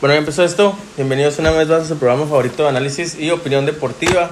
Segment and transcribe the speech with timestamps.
[0.00, 0.76] Bueno, ya empezó esto.
[0.96, 4.30] Bienvenidos una vez más a su programa favorito de análisis y opinión deportiva.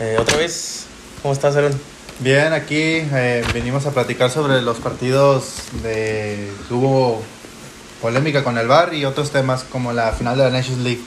[0.00, 0.84] Eh, otra vez,
[1.20, 1.78] ¿cómo estás, Aaron?
[2.20, 7.22] Bien, aquí eh, venimos a platicar sobre los partidos de hubo
[8.00, 11.00] polémica con el VAR y otros temas como la final de la Nations League.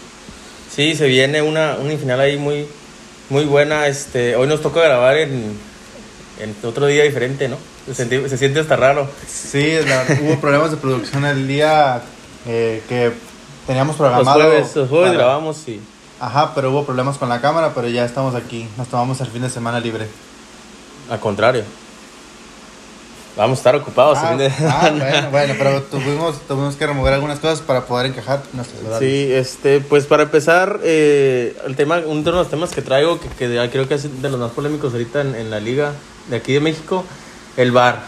[0.74, 2.68] Sí, se viene una, una final ahí muy,
[3.30, 3.88] muy buena.
[3.88, 5.58] Este, hoy nos toca grabar en,
[6.40, 7.58] en otro día diferente, ¿no?
[7.88, 9.10] Se, siente- se siente hasta raro.
[9.28, 12.02] Sí, la- hubo problemas de producción el día
[12.48, 13.12] eh, que
[13.68, 14.40] teníamos Los programado.
[14.42, 15.82] jueves, los jueves para- grabamos y
[16.20, 18.68] Ajá, pero hubo problemas con la cámara, pero ya estamos aquí.
[18.78, 20.08] Nos tomamos el fin de semana libre.
[21.10, 21.64] al contrario.
[23.38, 24.18] Vamos a estar ocupados.
[24.20, 27.82] el Ah, fin de- ah, bueno, bueno, pero tuvimos, tuvimos que remover algunas cosas para
[27.86, 29.00] poder encajar nuestros horarios.
[29.00, 33.28] Sí, este, pues para empezar, eh, el tema, uno de los temas que traigo, que,
[33.28, 35.92] que creo que es de los más polémicos ahorita en, en la liga
[36.30, 37.04] de aquí de México,
[37.58, 38.04] el VAR.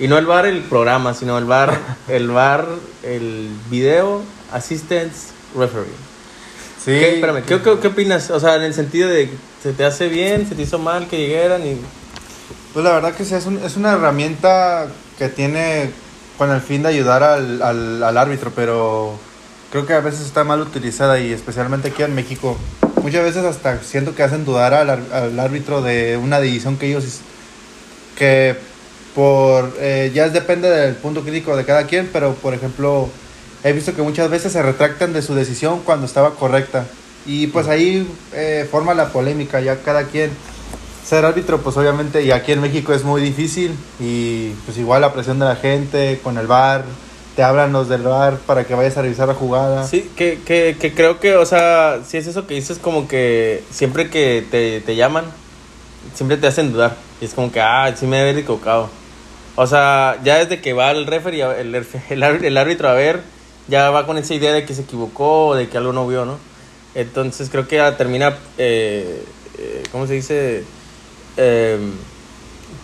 [0.00, 2.66] Y no el VAR el programa, sino el VAR, el VAR,
[3.02, 5.84] el video assistance referee.
[6.82, 8.30] Sí, ¿Qué, espérame, ¿qué, qué, qué opinas?
[8.30, 9.30] O sea, en el sentido de,
[9.62, 10.48] ¿se te hace bien?
[10.48, 11.66] ¿Se te hizo mal que llegaran?
[11.66, 11.76] Y...
[12.72, 14.86] Pues la verdad que sí, es, un- es una herramienta
[15.18, 15.90] que tiene
[16.38, 19.18] con el fin de ayudar al, al, al árbitro, pero
[19.70, 22.56] creo que a veces está mal utilizada y especialmente aquí en México.
[23.02, 27.04] Muchas veces hasta siento que hacen dudar al, al árbitro de una decisión que ellos...
[28.16, 28.56] que
[29.14, 29.74] por...
[29.78, 33.08] eh, ya depende del punto crítico de cada quien, pero por ejemplo
[33.64, 36.86] he visto que muchas veces se retractan de su decisión cuando estaba correcta.
[37.26, 40.30] Y pues ahí eh, forma la polémica, ya cada quien
[41.04, 45.12] ser árbitro, pues obviamente, y aquí en México es muy difícil, y pues igual la
[45.12, 46.84] presión de la gente con el bar,
[47.36, 49.86] te hablan los del bar para que vayas a revisar la jugada.
[49.86, 53.64] Sí, que, que, que creo que, o sea, si es eso que dices, como que
[53.70, 55.24] siempre que te, te llaman,
[56.14, 56.96] siempre te hacen dudar.
[57.20, 58.90] Y es como que, ah, sí me haber equivocado.
[59.62, 63.20] O sea, ya desde que va el referee, el, el, árbitro- el árbitro a ver,
[63.68, 66.24] ya va con esa idea de que se equivocó o de que algo no vio,
[66.24, 66.38] ¿no?
[66.94, 69.22] Entonces creo que ya termina, eh,
[69.58, 70.64] eh, ¿cómo se dice?
[71.36, 71.78] Eh,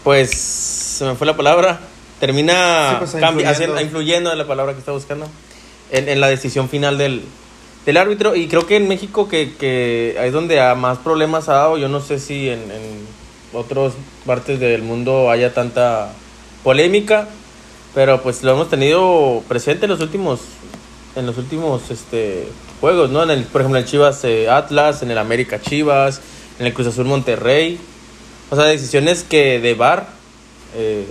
[0.04, 1.80] pues, se me fue la palabra.
[2.20, 3.50] Termina Sí, pues, influyendo.
[3.50, 5.26] haciendo- influyendo en la palabra que está buscando
[5.90, 7.22] en, en la decisión final del,
[7.86, 8.36] del árbitro.
[8.36, 11.88] Y creo que en México, que, que es donde a más problemas ha dado, yo
[11.88, 13.06] no sé si en, en
[13.54, 13.94] otras
[14.26, 16.12] partes del mundo haya tanta
[16.66, 17.28] polémica,
[17.94, 20.40] pero pues lo hemos tenido presente en los últimos,
[21.14, 22.48] en los últimos este,
[22.80, 23.22] juegos, ¿no?
[23.22, 26.20] En el, por ejemplo, en Chivas eh, Atlas, en el América Chivas,
[26.58, 27.78] en el Cruz Azul Monterrey.
[28.50, 30.08] O sea, decisiones que de VAR,
[30.74, 31.06] eh,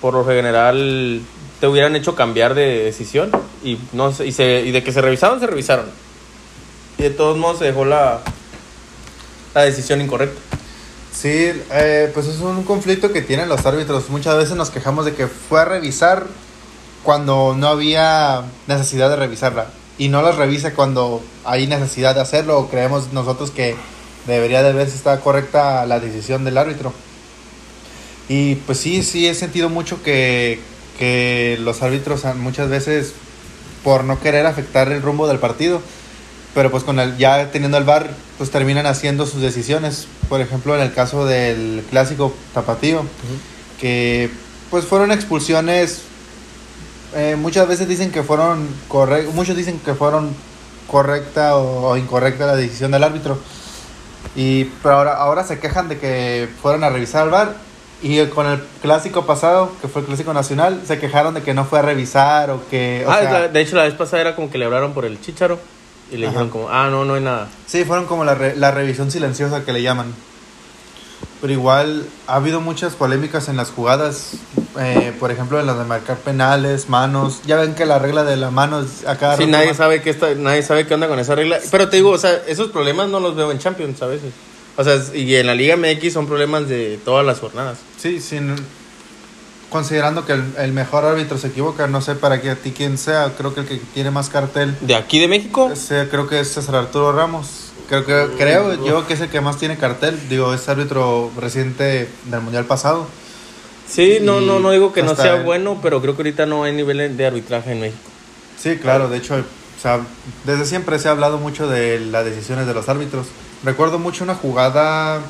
[0.00, 1.20] por lo general,
[1.60, 3.30] te hubieran hecho cambiar de decisión.
[3.62, 5.90] Y, no y, se, y de que se revisaron, se revisaron.
[6.96, 8.22] Y de todos modos se dejó la,
[9.54, 10.47] la decisión incorrecta.
[11.20, 14.08] Sí, eh, pues es un conflicto que tienen los árbitros.
[14.08, 16.26] Muchas veces nos quejamos de que fue a revisar
[17.02, 19.66] cuando no había necesidad de revisarla.
[19.98, 23.74] Y no las revisa cuando hay necesidad de hacerlo o creemos nosotros que
[24.28, 26.92] debería de ver si correcta la decisión del árbitro.
[28.28, 30.60] Y pues sí, sí he sentido mucho que,
[31.00, 33.12] que los árbitros muchas veces
[33.82, 35.82] por no querer afectar el rumbo del partido,
[36.54, 40.06] pero pues con el ya teniendo el VAR pues terminan haciendo sus decisiones.
[40.28, 43.02] Por ejemplo, en el caso del clásico tapatío,
[43.80, 44.30] que
[44.70, 46.02] pues fueron expulsiones
[47.14, 50.34] eh, muchas veces dicen que fueron correctas, muchos dicen que fueron
[50.86, 53.38] correcta o, o incorrecta la decisión del árbitro.
[54.36, 57.54] Y pero ahora, ahora se quejan de que fueron a revisar al VAR
[58.02, 61.64] y con el clásico pasado, que fue el clásico nacional, se quejaron de que no
[61.64, 64.50] fue a revisar o que o Ah, sea, de hecho, la vez pasada era como
[64.50, 65.58] que le hablaron por el chicharo.
[66.10, 66.30] Y le Ajá.
[66.32, 67.48] dijeron como, ah, no, no hay nada.
[67.66, 70.14] Sí, fueron como la, re- la revisión silenciosa que le llaman.
[71.40, 74.32] Pero igual ha habido muchas polémicas en las jugadas,
[74.80, 77.42] eh, por ejemplo en las de marcar penales, manos.
[77.46, 80.10] Ya ven que la regla de la mano es a cada Sí, nadie sabe, qué
[80.10, 81.58] está, nadie sabe qué onda con esa regla.
[81.70, 84.32] Pero te digo, o sea, esos problemas no los veo en Champions a veces.
[84.76, 87.78] O sea, y en la Liga MX son problemas de todas las jornadas.
[87.98, 88.56] Sí, sin,
[89.70, 92.96] considerando que el, el mejor árbitro se equivoca, no sé para qué a ti quién
[92.98, 95.70] sea, creo que el que tiene más cartel, ¿De aquí de México?
[95.72, 97.64] ese, creo que es César Arturo Ramos.
[97.88, 102.08] Creo que creo yo que es el que más tiene cartel, digo, es árbitro reciente
[102.26, 103.06] del mundial pasado.
[103.88, 106.44] Sí, no, Y no, no digo que no sea el- bueno, pero creo que ahorita
[106.44, 108.02] no hay nivel de arbitraje en México.
[108.58, 110.00] Sí, claro, de hecho, o sea,
[110.44, 113.28] desde siempre se ha hablado mucho de las decisiones de los árbitros.
[113.64, 115.20] Recuerdo mucho una jugada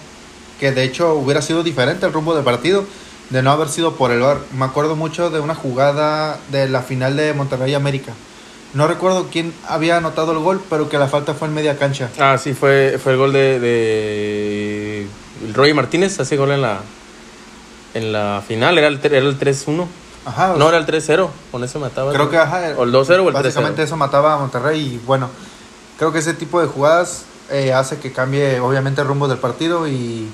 [0.59, 2.85] que de hecho hubiera sido diferente el rumbo del partido
[3.31, 4.39] de no haber sido por el VAR.
[4.57, 8.13] Me acuerdo mucho de una jugada de la final de Monterrey América.
[8.75, 12.11] No recuerdo quién había anotado el gol, pero que la falta fue en media cancha.
[12.19, 15.07] Ah, sí, fue, fue el gol de, de
[15.47, 16.81] el Roy Martínez, hace gol en la,
[17.95, 19.87] en la final, era el, era el 3-1.
[20.27, 20.55] Ajá.
[20.59, 22.13] No, era el 3-0, con eso mataba.
[22.13, 23.43] Creo que ajá, O el 2-0 o el 3-0.
[23.43, 25.31] Básicamente eso mataba a Monterrey y bueno,
[25.97, 29.89] creo que ese tipo de jugadas eh, hace que cambie obviamente el rumbo del partido
[29.89, 30.29] y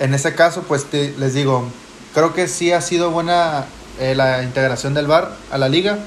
[0.00, 1.68] en ese caso pues te- les digo,
[2.14, 3.64] creo que sí ha sido buena
[4.00, 5.98] eh, la integración del VAR a la liga,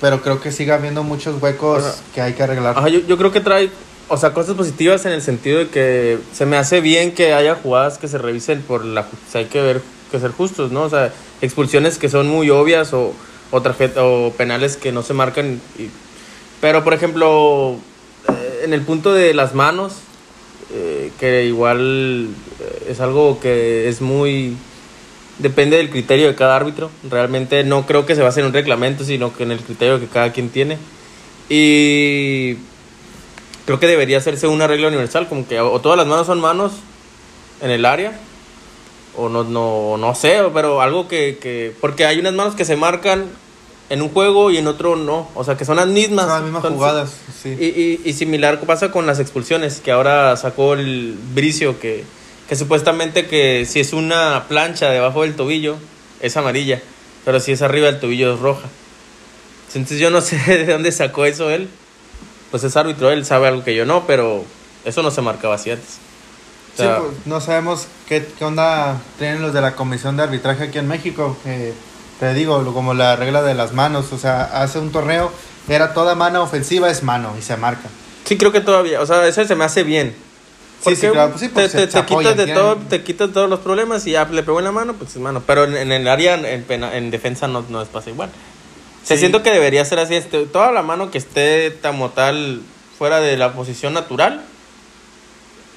[0.00, 1.82] pero creo que sigue habiendo muchos huecos
[2.14, 2.76] que hay que arreglar.
[2.78, 3.70] Ajá, yo, yo creo que trae,
[4.08, 7.54] o sea, cosas positivas en el sentido de que se me hace bien que haya
[7.54, 9.80] jugadas que se revisen por la o sea, hay que ver
[10.10, 10.82] que ser justos, ¿no?
[10.82, 13.12] O sea, expulsiones que son muy obvias o,
[13.50, 15.60] o, tarjeta, o penales que no se marcan.
[15.78, 15.88] y-
[16.60, 17.76] pero, por ejemplo,
[18.28, 19.94] eh, en el punto de las manos,
[20.72, 22.28] eh, que igual
[22.60, 24.56] eh, es algo que es muy...
[25.38, 26.90] Depende del criterio de cada árbitro.
[27.08, 30.06] Realmente no creo que se base en un reglamento, sino que en el criterio que
[30.06, 30.78] cada quien tiene.
[31.48, 32.56] Y
[33.66, 36.72] creo que debería hacerse una regla universal, como que o todas las manos son manos
[37.60, 38.18] en el área,
[39.16, 41.74] o no, no, no sé, pero algo que, que...
[41.80, 43.26] Porque hay unas manos que se marcan
[43.90, 46.26] en un juego y en otro no, o sea, que son las mismas.
[46.26, 47.56] Son las mismas jugadas, sí.
[47.58, 52.04] Y, y, y similar pasa con las expulsiones, que ahora sacó el Bricio, que,
[52.48, 55.76] que supuestamente que si es una plancha debajo del tobillo,
[56.20, 56.80] es amarilla,
[57.24, 58.68] pero si es arriba del tobillo es roja.
[59.68, 61.68] Entonces yo no sé de dónde sacó eso él.
[62.50, 64.44] Pues es árbitro, él sabe algo que yo no, pero
[64.84, 65.98] eso no se marcaba así antes.
[66.74, 70.64] O Sí, pues, no sabemos qué, qué onda tienen los de la comisión de arbitraje
[70.64, 71.36] aquí en México.
[71.42, 71.72] que
[72.18, 74.12] te digo, como la regla de las manos.
[74.12, 75.32] O sea, hace un torneo,
[75.68, 77.88] era toda mano ofensiva, es mano y se marca.
[78.24, 80.14] Sí, creo que todavía, o sea, eso se me hace bien.
[80.82, 83.60] Sí, sí, claro, pues sí, te, te- te quitas de todo, te quitas todos los
[83.60, 85.42] problemas y ya le pegó en la mano, pues es mano.
[85.46, 88.30] Pero en, en el área, en, pena- en defensa no, no es pasa igual.
[89.02, 89.20] Se Sí.
[89.20, 92.60] siento que debería ser así, este, toda la mano que esté como tal
[92.98, 94.42] fuera de la posición natural,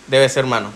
[0.08, 0.72] debe ser mano.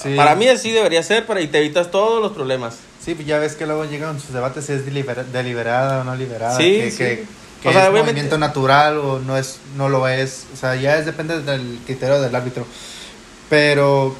[0.00, 0.14] Sí.
[0.16, 2.76] Para mí así debería ser, para y te evitas todos los problemas.
[3.04, 6.14] Sí, pues ya ves que luego llegan sus debates si es delibera- deliberada o no
[6.16, 6.56] liberada.
[6.56, 6.96] Sí, que, sí.
[6.98, 7.24] que,
[7.62, 10.46] que O sea, es movimiento natural o no es no lo es.
[10.52, 12.66] O sea, ya es depende del criterio del árbitro.
[13.48, 14.14] Pero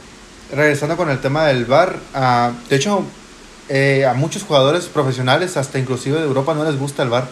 [0.53, 3.03] regresando con el tema del VAR, ah, de hecho,
[3.69, 7.27] eh, a muchos jugadores profesionales, hasta inclusive de Europa, no les gusta el VAR.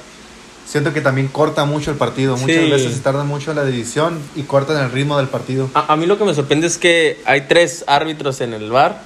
[0.66, 2.36] Siento que también corta mucho el partido.
[2.36, 2.70] Muchas Sí.
[2.70, 5.70] veces se tarda mucho en la división y cortan el ritmo del partido.
[5.74, 9.02] A, a mí lo que me sorprende es que hay tres árbitros en el bar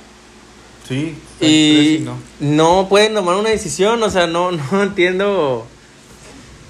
[0.88, 1.18] Sí.
[1.40, 2.16] y no.
[2.40, 5.66] no pueden tomar una decisión, o sea, no, no entiendo.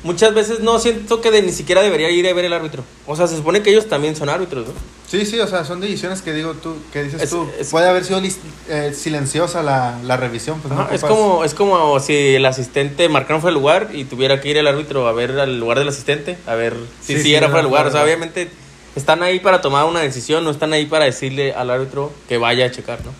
[0.04, 2.82] Muchas veces no siento que de- ni siquiera debería ir a ver el árbitro.
[3.06, 4.74] O sea, se supone que ellos también son árbitros, ¿no?
[5.10, 7.48] Sí, sí, o sea, son decisiones que digo tú, que dices Es- tú.
[7.58, 8.20] es- Puede haber sido
[8.68, 13.40] eh, silenciosa la, la revisión, pues no es como es como si el asistente marcaron
[13.40, 16.36] fuera de lugar y tuviera que ir el árbitro a ver al lugar del asistente,
[16.46, 17.86] a ver si Sí, sí, sí, era era fuera de lugar.
[17.86, 18.50] O sea, obviamente
[18.96, 22.66] están ahí para tomar una decisión, no están ahí para decirle al árbitro que vaya
[22.66, 23.12] a checar, ¿no?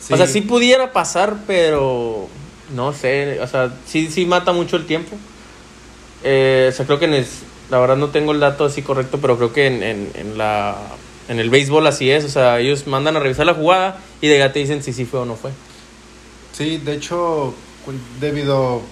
[0.00, 0.12] Sí.
[0.14, 2.28] O sea, sí pudiera pasar, pero
[2.72, 5.16] no sé, o sea, sí, sí mata mucho el tiempo.
[6.22, 7.26] Eh, o sea, creo que en el-
[7.70, 10.76] la verdad no tengo el dato así correcto, pero creo que en, en, en la,
[11.28, 12.24] en el béisbol así es.
[12.24, 15.04] O sea, ellos mandan a revisar la jugada y de ya te dicen si sí
[15.04, 15.50] fue o no fue.
[16.52, 17.54] Sí, de hecho,
[18.20, 18.82] debido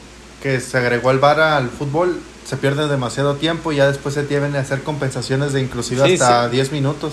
[0.43, 4.23] que se agregó el VAR al fútbol, se pierde demasiado tiempo y ya después se
[4.25, 6.56] tienen que hacer compensaciones de inclusive Sí, hasta sí.
[6.56, 7.12] 10 minutos.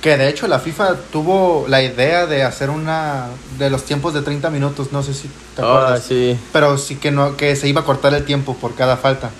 [0.00, 3.26] Que de hecho la FIFA tuvo la idea de hacer una
[3.58, 6.04] de los tiempos de 30 minutos, no sé si te Ah, acuerdas.
[6.06, 6.38] sí.
[6.52, 9.30] Pero sí que no que se iba a cortar el tiempo por cada falta.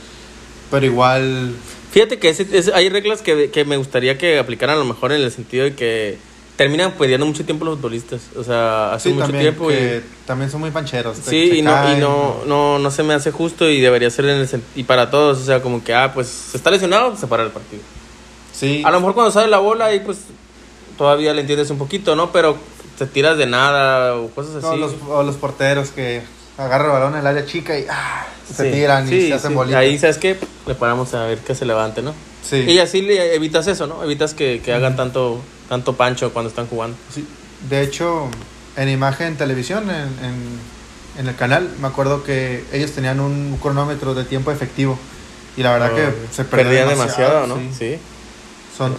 [0.71, 1.55] Pero igual
[1.97, 2.35] Fíjate que
[2.75, 5.75] hay reglas que, que me gustaría que aplicaran a lo mejor en el sentido de
[5.75, 6.19] que
[6.57, 8.21] terminan perdiendo mucho tiempo los futbolistas.
[8.37, 10.03] O sea, hace sí, mucho también, tiempo y...
[10.27, 11.17] también son muy pancheros.
[11.27, 14.41] Sí, y, no, y no, no, no se me hace justo y debería ser en
[14.41, 17.45] el y para todos, o sea, como que, ah, pues se está lesionado, se para
[17.45, 17.81] el partido.
[18.53, 20.19] Sí, A lo mejor cuando sale la bola ahí pues
[20.99, 22.31] todavía le entiendes un poquito, ¿no?
[22.31, 22.59] Pero
[22.99, 24.79] te tiras de nada o cosas No, así.
[24.79, 26.21] los, o los porteros que
[26.59, 29.51] agarran el balón en el área chica y ah, se Sí, tiran y se hacen
[29.51, 29.55] sí.
[29.57, 29.81] bolitas.
[29.81, 30.39] Ahí, ¿sabes qué?
[30.67, 32.15] Le paramos a ver que se levante, ¿no?
[32.49, 32.57] Sí.
[32.69, 34.03] Y así le evitas eso, ¿no?
[34.05, 36.97] Evitas que, que hagan tanto, tanto pancho cuando están jugando.
[37.13, 37.27] Sí.
[37.69, 38.29] De hecho,
[38.77, 40.59] en imagen televisión, en, en,
[41.19, 44.99] en el canal, me acuerdo que ellos tenían un cronómetro de tiempo efectivo.
[45.57, 47.57] Y la verdad que se perdía, Perdía demasiado, ¿no?
[47.57, 47.71] sí.
[47.79, 47.99] Sí.
[48.77, 48.95] Son,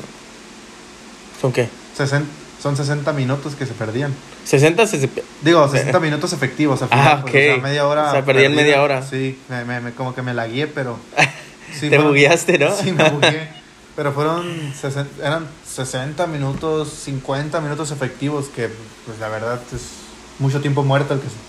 [1.39, 1.69] ¿Son qué?
[1.95, 2.27] 60,
[2.61, 4.13] son 60 minutos que se perdían.
[4.45, 5.09] 60 se, se-
[5.41, 7.07] Digo, 60 minutos efectivos al final.
[7.07, 7.63] Ah, pues, o sea, ok.
[7.63, 8.09] media hora.
[8.09, 8.61] O sea, perdían perdida.
[8.63, 9.01] media hora.
[9.07, 10.97] Sí, me, me- me- como que me la guié, pero.
[11.73, 12.75] sí, te fueron- bugueaste, ¿no?
[12.83, 13.49] Sí, me bugué.
[13.95, 14.73] Pero fueron.
[14.73, 18.69] sesen- eran 60 minutos, 50 minutos efectivos, que,
[19.05, 19.81] pues la verdad, es
[20.39, 21.47] mucho tiempo muerto el que se-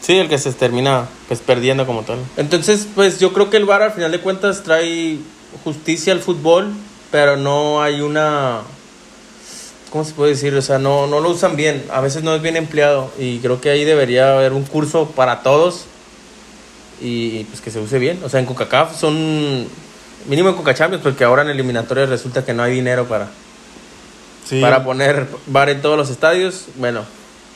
[0.00, 2.18] Sí, el que se termina pues perdiendo como tal.
[2.36, 5.18] Entonces, pues yo creo que el VAR al final de cuentas trae
[5.64, 6.72] justicia al fútbol,
[7.10, 8.60] pero no hay una
[9.90, 10.54] ¿cómo se puede decir?
[10.54, 13.60] O sea, no no lo usan bien, a veces no es bien empleado y creo
[13.60, 15.84] que ahí debería haber un curso para todos
[17.00, 18.20] y pues que se use bien.
[18.24, 19.66] O sea, en CONCACAF son
[20.28, 23.28] mínimo en Coca Champions porque ahora en eliminatorias resulta que no hay dinero para
[24.44, 26.66] Sí, para poner bar en todos los estadios.
[26.76, 27.02] Bueno,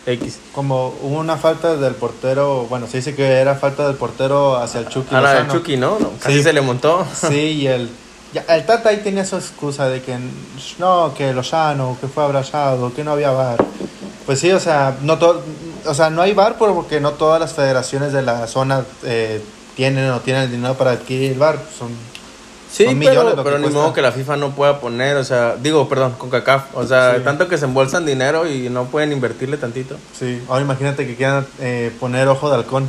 [0.07, 0.39] X.
[0.55, 4.81] como hubo una falta del portero, bueno, se dice que era falta del portero hacia
[4.81, 5.49] el Chucky A la del.
[5.49, 5.99] Chucky, ¿no?
[5.99, 6.43] No, Casi Sí.
[6.43, 7.07] se le montó.
[7.29, 7.89] Sí, y el,
[8.33, 10.17] ya, el Tata ahí tenía su excusa de que
[10.79, 13.62] no, que Lozano, que fue abrazado, que no había bar.
[14.27, 15.43] Pues sí, o sea, no todo,
[15.87, 19.43] o sea, no hay bar porque no todas las federaciones de la zona eh,
[19.77, 21.59] tienen o tienen el dinero para adquirir el bar.
[21.79, 21.89] Son,
[22.73, 23.81] Sí, Son millones pero, lo que pero ni cuesta.
[23.81, 26.75] modo que la FIFA no pueda poner, o sea, digo, perdón, con CACAF.
[26.75, 27.23] O sea, Sí.
[27.23, 29.99] tanto que se embolsan dinero y no pueden invertirle tantito.
[30.19, 30.41] sí.
[30.49, 32.89] Ahora imagínate que quieran eh, poner ojo de halcón.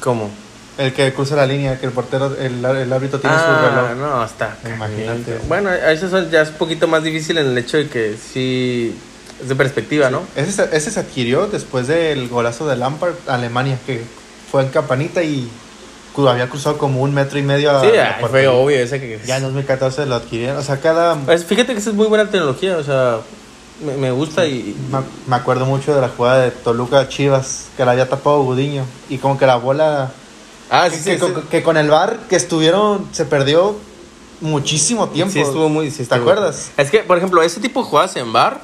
[0.00, 0.30] ¿Cómo?
[0.76, 3.96] El que cruza la línea, que el portero, el, el árbitro tiene su Ah, reloj.
[3.96, 4.56] no, está.
[4.66, 5.38] Imagínate.
[5.46, 8.92] Bueno, eso son- ya es un poquito más difícil en el hecho de que sí
[9.40, 10.22] es de perspectiva, ¿no?
[10.34, 14.02] Ese, se- ese se adquirió después del golazo de Lampard a Alemania, que
[14.50, 15.48] fue en campanita y
[16.28, 19.20] había cruzado como un metro y medio a Sí, la ay, fue obvio ese que...
[19.26, 20.56] Ya en 2014 lo adquirieron.
[20.56, 21.14] O sea, cada.
[21.16, 23.18] Pues fíjate que esa es muy buena tecnología, o sea,
[23.84, 24.76] me, me gusta y...
[24.90, 28.84] Me, me acuerdo mucho de la jugada de Toluca Chivas, que la había tapado Gudiño.
[29.08, 30.10] Y como que la bola.
[30.70, 31.40] Ah, que, sí, que sí, con, sí.
[31.50, 33.76] que con el bar que estuvieron, se perdió
[34.40, 35.32] muchísimo tiempo.
[35.32, 35.90] Sí, estuvo muy...
[35.90, 36.70] sí ¿Te acuerdas?
[36.76, 38.60] Es que, por ejemplo, ese tipo de jugadas en bar,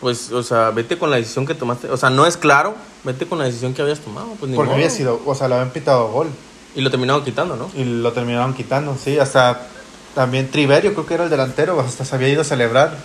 [0.00, 1.90] pues, o sea, vete con la decisión que tomaste.
[1.90, 4.28] O sea, no es claro, vete con la decisión que habías tomado.
[4.38, 4.76] Pues, ni Porque modo.
[4.76, 5.20] había sido.
[5.26, 6.28] O sea, le habían pitado gol.
[6.74, 7.70] Y lo terminaron quitando, ¿no?
[7.74, 9.18] Y lo terminaron quitando, sí.
[9.18, 9.66] Hasta
[10.14, 12.96] también Triverio, creo que era el delantero, hasta se había ido a celebrar.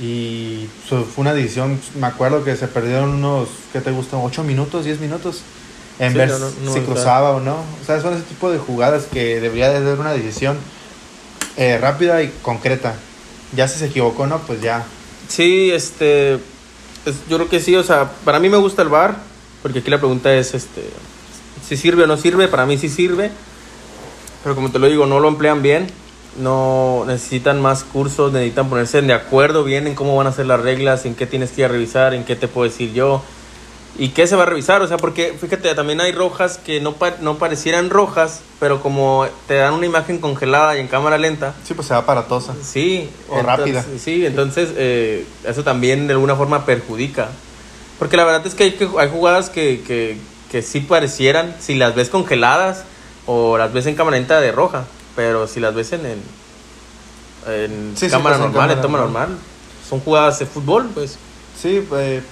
[0.00, 4.20] Y fue una decisión, me acuerdo que se perdieron unos, ¿qué te gustan?
[4.20, 5.42] ¿8 minutos, 10 minutos?
[6.00, 7.56] En Sí, ver no, no, no si cruzaba o no.
[7.56, 10.56] O sea, son ese tipo de jugadas que debería de ser una decisión
[11.56, 12.94] eh, rápida y concreta.
[13.54, 14.38] Ya si se equivocó, ¿no?
[14.38, 14.84] Pues ya.
[15.28, 16.34] Sí, este.
[16.34, 19.16] es- yo creo que sí, o sea, para mí me gusta el bar,
[19.62, 20.88] porque aquí la pregunta es: este,
[21.68, 22.48] si sirve o no sirve.
[22.48, 23.30] Para mí sí sirve,
[24.42, 25.86] pero como te lo digo, no lo emplean bien.
[26.38, 30.60] No necesitan más cursos, necesitan ponerse de acuerdo bien en cómo van a ser las
[30.60, 33.22] reglas, en qué tienes que ir a revisar, en qué te puedo decir yo
[33.98, 34.80] y qué se va a revisar.
[34.82, 39.26] O sea, porque fíjate, también hay rojas que no, pa- no parecieran rojas, pero como
[39.46, 42.54] te dan una imagen congelada y en cámara lenta, Sí, pues se va aparatosa.
[42.62, 43.10] Sí.
[43.28, 43.84] O entonces- rápida.
[43.98, 47.28] Sí, entonces eh, eso también de alguna forma perjudica.
[47.98, 50.16] Porque la verdad es que hay, que, hay jugadas que, que,
[50.50, 52.84] que sí parecieran, si las ves congeladas
[53.26, 56.22] o las ves en cámara lenta de roja, pero si las ves en, en,
[57.46, 59.22] en Sí, sí, cámara pues en normal, en cámara toma normal.
[59.28, 59.38] normal,
[59.88, 61.18] son jugadas de fútbol, pues.
[61.60, 62.22] Sí, eh,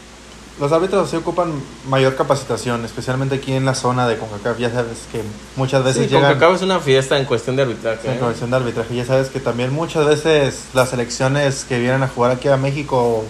[0.60, 1.52] los árbitros sí ocupan
[1.88, 4.58] mayor capacitación, especialmente aquí en la zona de CONCACAF.
[4.58, 5.22] Ya sabes que
[5.56, 6.32] muchas veces Sí, llegan...
[6.32, 8.08] CONCACAF es una fiesta en cuestión de arbitraje.
[8.08, 8.18] En ¿eh?
[8.20, 8.94] comisión de arbitraje.
[8.94, 12.96] Ya sabes que también muchas veces las selecciones que vienen a jugar aquí a México
[12.98, 13.24] o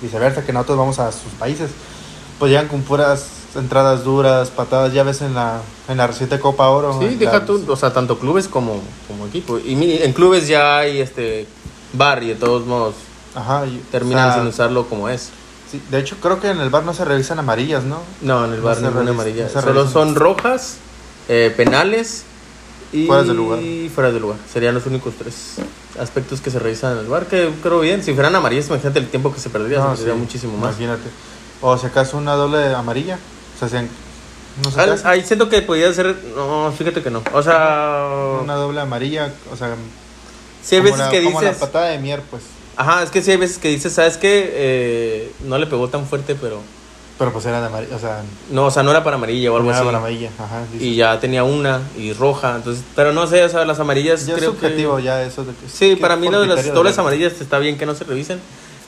[0.00, 1.70] viceversa, que nosotros vamos a sus países,
[2.38, 4.92] pues llegan con puras entradas duras, patadas.
[4.92, 6.98] Ya ves en la, en la reciente Copa Oro.
[7.00, 9.58] Sí, deja la- tú, o sea, tanto clubes como, como equipo.
[9.58, 11.46] Y en clubes ya hay este
[11.92, 12.94] bar y de todos modos
[13.34, 15.30] Ajá, y- terminan o sea, sin usarlo como es.
[15.70, 18.00] Sí, de hecho, creo que en el bar no se revisan amarillas, ¿no?
[18.22, 19.42] No, en el No bar se ninguna revisa- amarilla.
[19.44, 20.76] no se Solo son rojas,
[21.28, 22.24] eh, penales
[22.92, 23.60] y Fueras de lugar.
[23.94, 24.38] fuera de lugar.
[24.52, 25.56] Serían los únicos tres
[25.98, 27.26] aspectos que se revisan en el bar.
[27.26, 28.02] Que creo bien.
[28.02, 29.78] Si fueran amarillas, imagínate el tiempo que se perdería.
[29.78, 30.70] No, se perdería sí, muchísimo más.
[30.78, 31.08] Imagínate.
[31.60, 33.18] O si acaso una doble amarilla.
[33.62, 35.00] O sea, no sé qué Al-.
[35.04, 36.16] Ahí siento que podía ser.
[36.34, 37.22] No, fíjate que no.
[37.32, 38.08] O sea.
[38.42, 39.74] Una doble amarilla, o sea, hay
[40.78, 41.60] como veces la- que como la dices.
[41.64, 42.42] patada de mier, pues.
[42.76, 44.50] Ajá, es que sí hay veces que dices, ¿sabes qué?
[44.52, 46.60] Eh, no le pegó tan fuerte, pero.
[47.18, 49.56] Pero pues era de amarilla, o sea, No, o sea, no era para amarilla o
[49.56, 49.84] algo no era así.
[49.86, 50.62] para amarilla, ajá.
[50.72, 50.82] dice.
[50.84, 52.56] Y ya tenía una y roja.
[52.56, 55.02] Entonces, pero no sé, o sea, las amarillas ya es creo subjetivo que.
[55.02, 57.84] ya eso de que Sí, para mí lo de las dobles amarillas está bien que
[57.84, 58.40] no se revisen,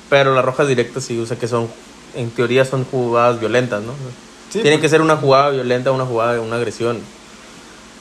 [0.09, 1.69] pero las rojas directas sí, o sea que son,
[2.15, 3.93] en teoría son jugadas violentas, ¿no?
[4.51, 7.01] Sí, Tiene pues, que ser una jugada violenta, una jugada de una agresión,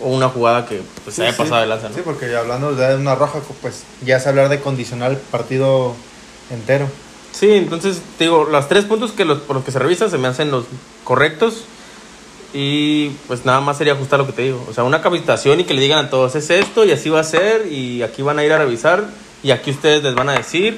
[0.03, 1.37] o una jugada que pues, se sí, haya sí.
[1.37, 1.95] pasado de lanza, ¿no?
[1.95, 5.95] Sí, porque hablando de una roja, pues ya es hablar de condicionar el partido
[6.49, 6.87] entero.
[7.31, 10.17] Sí, entonces, te digo, los tres puntos que los, por los que se revisan se
[10.17, 10.65] me hacen los
[11.03, 11.63] correctos.
[12.53, 14.65] Y pues nada más sería ajustar lo que te digo.
[14.69, 17.21] O sea, una capacitación y que le digan a todos, es esto y así va
[17.21, 17.67] a ser.
[17.71, 19.05] Y aquí van a ir a revisar.
[19.41, 20.77] Y aquí ustedes les van a decir.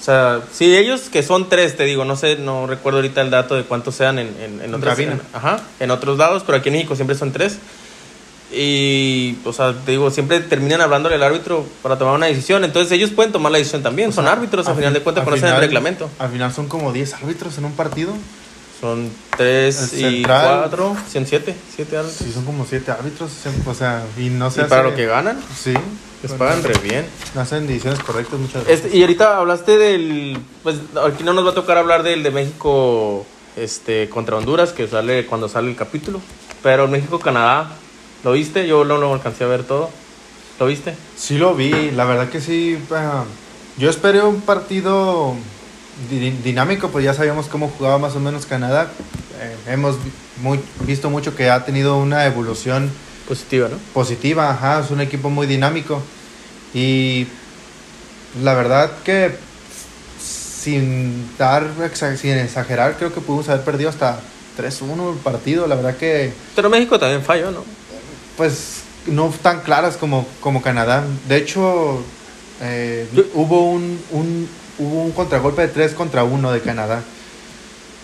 [0.00, 3.30] O sea, sí, ellos que son tres, te digo, no sé, no recuerdo ahorita el
[3.30, 6.68] dato de cuántos sean en, en, en otras- en- ajá, en otros lados, pero aquí
[6.68, 7.58] en México siempre son tres.
[8.52, 12.64] Y, o sea, te digo, siempre terminan hablándole al árbitro para tomar una decisión.
[12.64, 14.08] Entonces ellos pueden tomar la decisión también.
[14.10, 16.08] O son sea, árbitros, a al final fin- de cuentas conocen el reglamento.
[16.18, 18.12] Al final son como 10 árbitros en un partido.
[18.80, 20.60] Son tres El y central.
[20.60, 22.24] cuatro, son siete, siete árbitros.
[22.24, 23.30] Sí, son como 7 árbitros.
[23.66, 25.74] O sea, y no y se para hace- lo que ganan, Sí.
[26.22, 27.04] les pagan re bien.
[27.36, 28.84] Hacen decisiones correctas muchas veces.
[28.84, 32.30] Este, y ahorita hablaste del, pues aquí no nos va a tocar hablar del de
[32.30, 33.26] México
[33.56, 36.20] este, contra Honduras, que sale cuando sale el capítulo.
[36.62, 37.70] Pero México-Canadá,
[38.24, 38.66] ¿Lo viste?
[38.66, 39.90] Yo no lo alcancé a ver todo.
[40.58, 40.94] ¿Lo viste?
[41.16, 42.78] Sí lo vi, la verdad que sí.
[42.90, 43.24] ah,
[43.76, 45.34] yo esperé un partido
[46.10, 48.90] di- dinámico, pues ya sabíamos cómo jugaba más o menos Canadá.
[49.40, 49.96] Eh, hemos
[50.42, 52.90] muy- visto mucho que ha tenido una evolución
[53.28, 53.76] Positiva, ¿no?
[53.94, 56.02] positiva, ajá, es un equipo muy dinámico.
[56.74, 57.26] Y
[58.42, 59.36] la verdad que
[60.20, 61.66] sin dar
[62.16, 64.18] sin exagerar, creo que pudimos haber perdido hasta
[64.56, 65.66] 3-1 el partido.
[65.66, 67.64] La verdad que Pero México también falló, ¿no?
[68.38, 71.04] Pues no tan claras como, como Canadá.
[71.28, 71.98] De hecho,
[72.62, 77.02] eh, hubo un, un hubo un contragolpe de 3 contra 1 de Canadá.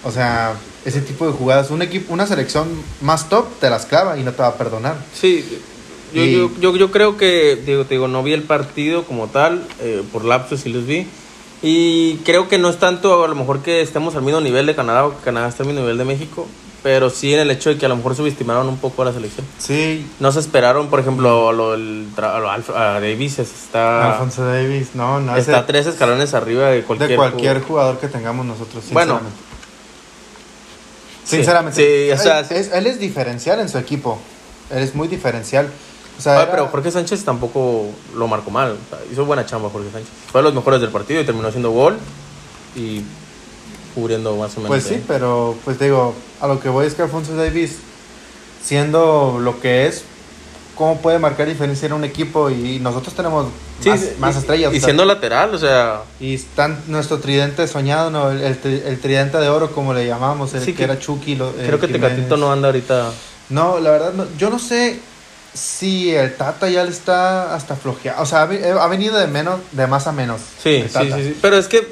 [0.05, 2.69] O sea, ese tipo de jugadas, un equipo, una selección
[3.01, 4.97] más top te las clava y no te va a perdonar.
[5.15, 5.45] Sí,
[6.13, 9.29] yo, Y- yo, yo, yo creo que, digo, te digo, no vi el partido como
[9.29, 11.07] tal, eh, por lapsos sí los vi.
[11.63, 14.75] Y creo que no es tanto a lo mejor que estemos al mismo nivel de
[14.75, 16.47] Canadá o que Canadá esté al mismo nivel de México,
[16.85, 19.13] pero sí en el hecho de que a lo mejor subestimaron un poco a la
[19.13, 19.45] selección.
[19.59, 24.13] Sí, No se esperaron, por ejemplo, a lo, tra- a lo Alf- a Davis está,
[24.13, 27.67] Alfonso Davis, no, no está ese- tres escalones arriba de cualquier, de cualquier jugador.
[27.67, 29.15] jugador que tengamos nosotros, Bueno.
[29.15, 29.41] sinceramente.
[31.25, 32.07] Sí, Sinceramente.
[32.07, 34.19] sí, o sea, él, es, él es diferencial en su equipo.
[34.71, 35.71] Él es muy diferencial.
[36.19, 38.73] O sea, Ah, era- pero Jorge Sánchez tampoco lo marcó mal.
[38.73, 40.11] o sea, hizo buena chamba Jorge Sánchez.
[40.31, 41.97] Fue de los mejores del partido y terminó haciendo gol
[42.77, 43.03] y
[43.95, 44.69] cubriendo más o menos.
[44.69, 45.05] Pues sí, ahí.
[45.07, 47.77] pero pues digo, a lo que voy es que Alfonso Davis,
[48.63, 50.03] siendo lo que es,
[50.75, 52.51] ¿cómo puede marcar diferencia en un equipo?
[52.51, 53.47] Y nosotros tenemos
[53.81, 54.73] Sí, más, y- estrellas.
[54.73, 58.31] Y sea, siendo lateral, o sea, y están nuestro tridente soñado, ¿no?
[58.31, 61.35] el, el el tridente de oro, como le llamamos, el Sí, que, que- era Chucky.
[61.37, 62.11] lo- creo eh, que Jiménez.
[62.11, 63.11] Tecatito no anda ahorita.
[63.51, 65.01] No, la verdad, no, yo no sé
[65.55, 68.21] si el Tata ya le está hasta flojeado.
[68.23, 70.41] O sea, ha, ve- ha venido de menos, de más a menos.
[70.63, 71.39] Sí, sí, sí, sí.
[71.41, 71.87] Pero es que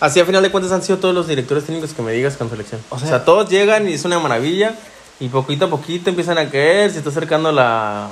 [0.00, 2.48] así a final de cuentas han sido todos los directores técnicos que me digas con
[2.50, 2.80] selección.
[2.88, 4.74] O O sea- todos llegan y es una maravilla
[5.20, 8.08] y poquito a poquito empiezan a caer, se está acercando la...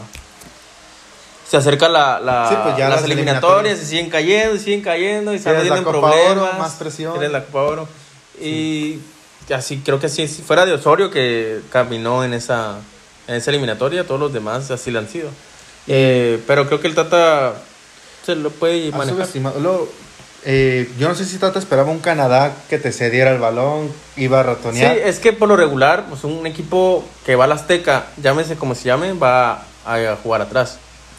[1.49, 3.83] Se acerca la, la- Sí, pues ya las, las eliminatorias, eliminatorias.
[3.83, 6.35] y siguen cayendo y siguen cayendo y se van Tienes la metiendo en Copa Oro,
[6.35, 6.59] problemas.
[6.59, 7.13] más presión.
[7.15, 7.89] Tienes la Copa Oro.
[8.41, 9.01] Y
[9.53, 12.77] así creo que así fuera de Osorio que caminó en esa,
[13.31, 15.29] en esa eliminatoria, todos los demás así lo han sido.
[15.87, 17.55] Eh, pero creo que el Tata
[18.27, 19.29] se lo puede manejar.
[19.61, 19.89] Luego,
[20.45, 24.41] eh, yo no sé si Tata esperaba un Canadá que te cediera el balón, iba
[24.41, 24.99] a Sí, ratonear.
[24.99, 28.75] es que por lo regular, pues un equipo que va a la Azteca, llámese como
[28.75, 30.79] se llame, va a, jugar atrás.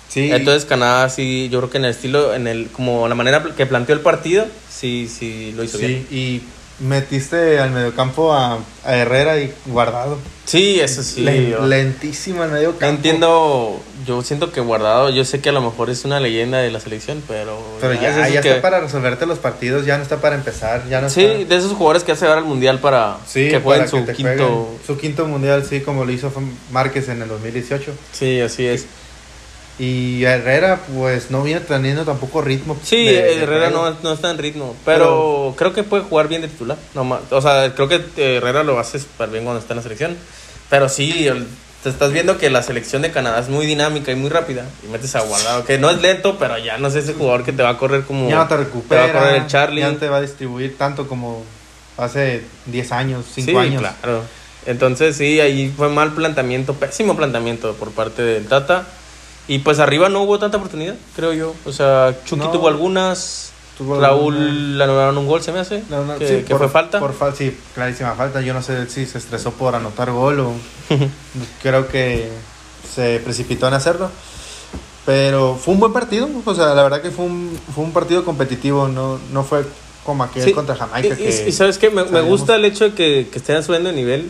[0.09, 3.41] Sí, Entonces Canadá sí, yo creo que en el estilo, en el, como la manera
[3.55, 6.05] que planteó el partido, sí, sí lo hizo bien.
[6.09, 6.41] sí, y
[6.81, 10.17] metiste al mediocampo a, a Herrera y guardado.
[10.45, 11.21] Sí, eso sí.
[11.21, 12.85] Len- yo- lentísimo el mediocampo.
[12.85, 16.57] No entiendo, yo siento que Guardado, yo sé que a lo mejor es una leyenda
[16.57, 17.57] de la selección, pero...
[17.79, 20.87] Pero ya, esos ya que- está para resolverte los partidos, ya no está para empezar,
[20.89, 21.45] ya no Sí, está.
[21.53, 24.13] de esos jugadores que hace ahora al Mundial para Sí, que jueguen para su te
[24.13, 24.31] quinto...
[24.33, 26.31] jueguen su quinto mundial, sí, como lo hizo
[26.71, 27.91] Márquez en el 2018.
[28.11, 28.85] Sí, así es.
[29.83, 32.77] Y Herrera, pues no viene teniendo tampoco ritmo.
[32.83, 33.89] Sí, de- de Herrera juego.
[33.89, 36.77] no, no está en ritmo, pero, creo que puede jugar bien de titular.
[36.93, 39.83] No o sea, creo que eh, Herrera lo hace súper bien cuando está en la
[39.83, 40.15] selección.
[40.69, 41.47] Pero sí, el-
[41.81, 44.65] te estás viendo que la selección de Canadá es muy dinámica y muy rápida.
[44.85, 47.51] Y metes a Guardado, que no es lento, pero ya no es ese jugador que
[47.51, 48.29] te va a correr como...
[48.29, 49.01] Ya no te recupera.
[49.01, 49.81] va a correr el Charlie.
[49.81, 51.43] Ya no te va a distribuir tanto como
[51.97, 53.81] hace 10 años, 5 sí, años.
[53.81, 54.21] claro.
[54.67, 58.85] Entonces sí, ahí fue mal planteamiento, pésimo planteamiento por parte del Tata.
[59.53, 61.53] Y pues arriba no hubo tanta oportunidad, creo yo.
[61.65, 62.51] O sea, Chucky No.
[62.51, 66.27] tuvo algunas, Tuvo Raúl alguna- le anularon un gol, se me hace, No, no, que,
[66.27, 66.99] sí, que fue falta.
[66.99, 68.39] Por fal- sí, clarísima falta.
[68.41, 70.53] Yo no sé si se estresó por anotar gol o
[71.61, 72.29] creo que
[72.95, 74.09] se precipitó en hacerlo.
[75.05, 76.29] Pero fue un buen partido.
[76.45, 78.87] O sea, la verdad que fue un, fue un partido competitivo.
[78.87, 79.65] No, no fue
[80.05, 81.15] como aquel Sí, contra Jamaica.
[81.15, 83.89] Y, que y sabes qué, me, me gusta el hecho de que, que estén subiendo
[83.89, 84.29] de nivel.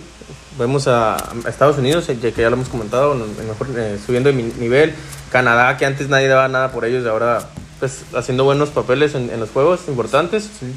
[0.60, 4.30] Vemos a, a Estados Unidos, eh, ya que ya lo hemos comentado, mejor, eh, subiendo
[4.30, 4.94] de mi- nivel.
[5.32, 7.48] Canadá, que antes nadie daba nada por ellos, y ahora
[7.80, 10.44] pues haciendo buenos papeles en, en los juegos importantes.
[10.60, 10.74] Sí.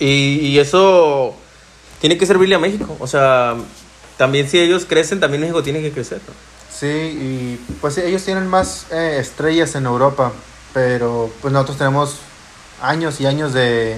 [0.00, 1.34] Y, y eso
[2.00, 2.96] tiene que servirle a México.
[3.00, 3.54] O sea,
[4.16, 6.20] también si ellos crecen, también México tiene que crecer.
[6.26, 6.34] ¿no?
[6.76, 10.32] Sí, y pues ellos tienen más eh, estrellas en Europa,
[10.74, 12.16] pero pues nosotros tenemos
[12.82, 13.96] años y años de,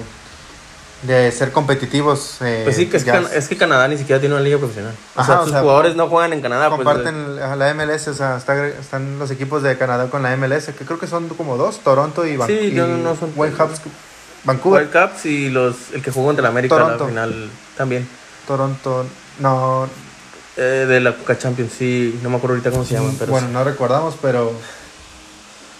[1.03, 2.37] de ser competitivos.
[2.41, 4.93] eh, Pues sí, que es, Can- es que Canadá ni siquiera tiene una liga profesional.
[5.15, 6.67] O Ajá, sea, o sus sea, jugadores no juegan en Canadá.
[6.69, 10.31] pues, comparten a la MLS, o sea, está- están los equipos de Canadá con la
[10.37, 13.81] MLS, que creo que son como dos, Toronto y, Van- Sí, no, no son- Whitecaps,
[14.43, 17.03] Vancouver, World Cups y los, el que jugó contra la América Toronto.
[17.05, 18.07] la final también.
[18.47, 19.05] Toronto,
[19.39, 19.87] no,
[20.57, 23.47] Eh, de la Coca Champions, sí, no me acuerdo ahorita cómo se llaman, pero bueno,
[23.47, 23.53] sí.
[23.53, 24.51] no recordamos, pero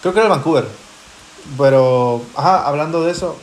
[0.02, 0.66] creo que era el Vancouver.
[1.58, 3.38] Pero, ajá, hablando de eso,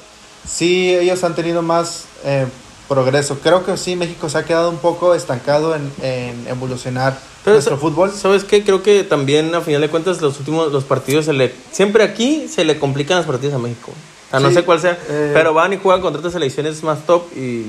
[0.50, 2.46] sí, ellos han tenido más eh,
[2.88, 3.38] progreso.
[3.40, 7.76] Creo que sí, México se ha quedado un poco estancado en, en evolucionar Pero nuestro
[7.76, 8.12] sa- fútbol.
[8.12, 8.64] ¿Sabes qué?
[8.64, 11.54] Creo que también, a final de cuentas, los últimos los partidos se le.
[11.72, 13.92] Siempre aquí se le complican los partidos a México.
[13.92, 14.98] O sea, no Sí, sé cuál sea.
[15.08, 17.64] eh, pero van y juegan contra otras selecciones más top y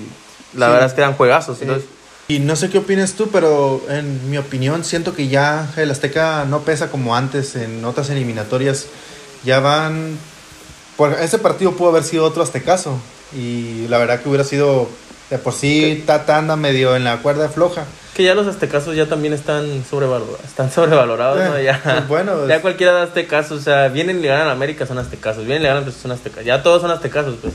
[0.55, 0.71] la Sí.
[0.73, 1.61] verdad es que dan juegazos.
[1.61, 5.67] Entonces, Eh, y no sé qué opinas tú, pero en mi opinión siento que ya
[5.77, 8.85] el Azteca no pesa como antes en otras eliminatorias.
[9.43, 10.17] Ya van...
[10.99, 12.99] Por, ese partido pudo haber sido otro aztecaso.
[13.35, 14.87] Y la verdad que hubiera sido
[15.31, 17.85] de por sí Tata anda medio en la cuerda floja.
[18.15, 20.43] que ya los aztecazos ya también están sobrevalorados.
[20.43, 21.57] Están sobrevalorados, ¿no?
[21.57, 23.59] Eh, Ya, pues ya cualquiera de aztecazos.
[23.59, 25.45] O sea, vienen y le ganan a América, son aztecazos.
[25.45, 26.45] Vienen y le ganan a son aztecazos.
[26.45, 27.53] Ya todos son aztecazos, pues.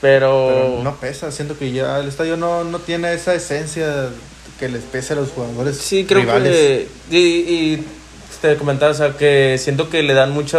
[0.00, 0.48] Pero.
[0.48, 4.08] Pero no pesa, siento que ya el estadio no, no tiene esa esencia
[4.58, 6.52] que les pese a los jugadores Sí, creo rivales.
[6.52, 6.88] que.
[7.10, 7.86] Y, y
[8.40, 10.58] te comentaba, o sea, que siento que le dan mucha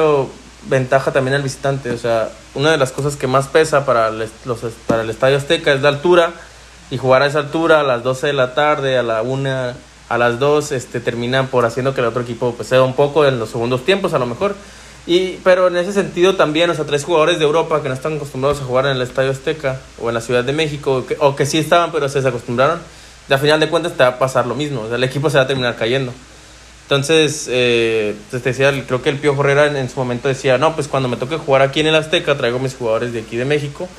[0.67, 1.91] ventaja también al visitante.
[1.91, 5.38] O sea, una de las cosas que más pesa para el, los, para el Estadio
[5.38, 6.34] Azteca es la altura.
[6.91, 9.49] Y jugar a esa altura a las 12 de la tarde, a la 1,
[10.10, 13.25] a las 2, este, terminan por haciendo que el otro equipo pues, ceda un poco
[13.25, 14.56] en los segundos tiempos, a lo mejor.
[15.08, 18.15] Y, pero en ese sentido también, o sea, tres jugadores de Europa que no están
[18.15, 21.45] acostumbrados a jugar en el Estadio Azteca o en la Ciudad de México, o que,
[21.45, 22.80] sí estaban, pero se desacostumbraron,
[23.30, 25.30] y a final de cuentas te va a pasar lo mismo, o sea, el equipo
[25.30, 26.12] se va a terminar cayendo.
[26.86, 30.76] Entonces, eh, pues decía, creo que el Pío Herrera en, en su momento decía, no,
[30.76, 33.45] pues cuando me toque jugar aquí en el Azteca, traigo mis jugadores de aquí de
[33.45, 33.89] México,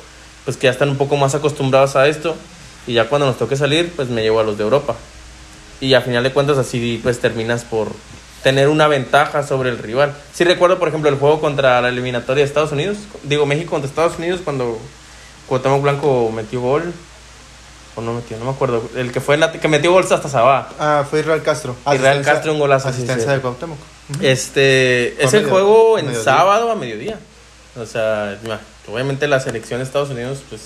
[0.45, 2.37] pues que ya están un poco más acostumbrados a esto,
[2.87, 4.95] y ya cuando nos toque salir, pues me llevo a los de Europa.
[5.81, 7.89] Y a final de cuentas así pues terminas por
[8.41, 10.15] tener una ventaja sobre el rival.
[10.33, 13.89] Sí recuerdo, por ejemplo, el juego contra la eliminatoria de Estados Unidos, digo México contra
[13.89, 14.79] Estados Unidos cuando
[15.47, 16.93] Cuauhtémoc Blanco metió gol
[17.97, 20.69] o no metió, no me acuerdo, el que fue la que metió gol hasta Sabá.
[20.79, 21.75] Ah, fue Israel Castro.
[21.91, 23.33] Israel Castro, un golazo, Asistencia sí.
[23.33, 23.77] de Cuauhtémoc.
[24.21, 26.23] Este, es el juego en mediodía.
[26.23, 27.19] sábado a mediodía.
[27.75, 28.37] O sea,
[28.91, 30.61] obviamente la selección de Estados Unidos pues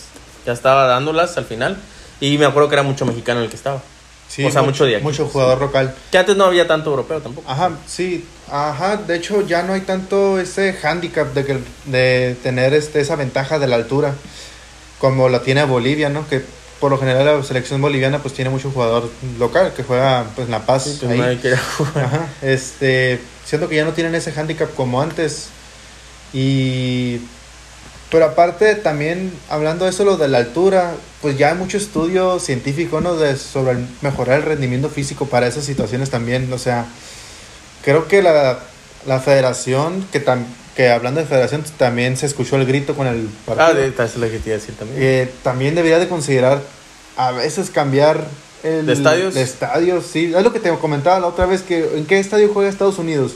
[0.45, 1.77] ya estaba dándolas al final
[2.19, 3.81] y me acuerdo que era mucho mexicano el que estaba.
[4.27, 5.93] Sí, O sea, mucho Mucho pues, jugador local.
[6.09, 7.49] Que antes no había tanto europeo tampoco.
[7.51, 8.25] Ajá, sí.
[8.49, 13.17] Ajá, de hecho ya no hay tanto ese handicap de, que, de tener este, esa
[13.17, 14.13] ventaja de la altura
[14.99, 16.27] como la tiene Bolivia, ¿no?
[16.29, 16.45] Que
[16.81, 20.51] por lo general la selección boliviana pues tiene mucho jugador local que juega pues en
[20.51, 20.83] La Paz.
[20.83, 21.19] Sí, pues ahí.
[21.19, 22.03] nadie quería jugar.
[22.05, 25.47] Ajá, este, siento que ya no tienen ese handicap como antes.
[26.33, 27.21] Y
[28.09, 32.39] pero aparte también hablando de eso lo de la altura, pues ya hay mucho estudio
[32.39, 33.15] científico, ¿no?
[33.15, 36.85] De sobre el- mejorar el rendimiento físico para esas situaciones también, o sea,
[37.83, 38.59] creo que la,
[39.07, 40.43] la federación que tam-
[40.75, 43.67] que hablando de federación también se escuchó el grito con el partido.
[43.67, 44.99] Ah, de, eso es lo que te iba a decir también.
[45.01, 46.61] Eh, también debería de considerar
[47.17, 48.25] a veces cambiar
[48.63, 49.33] el ¿De estadios?
[49.33, 50.33] de estadios, sí.
[50.35, 53.33] Es lo que te comentaba la otra vez que en qué estadio juega Estados Unidos.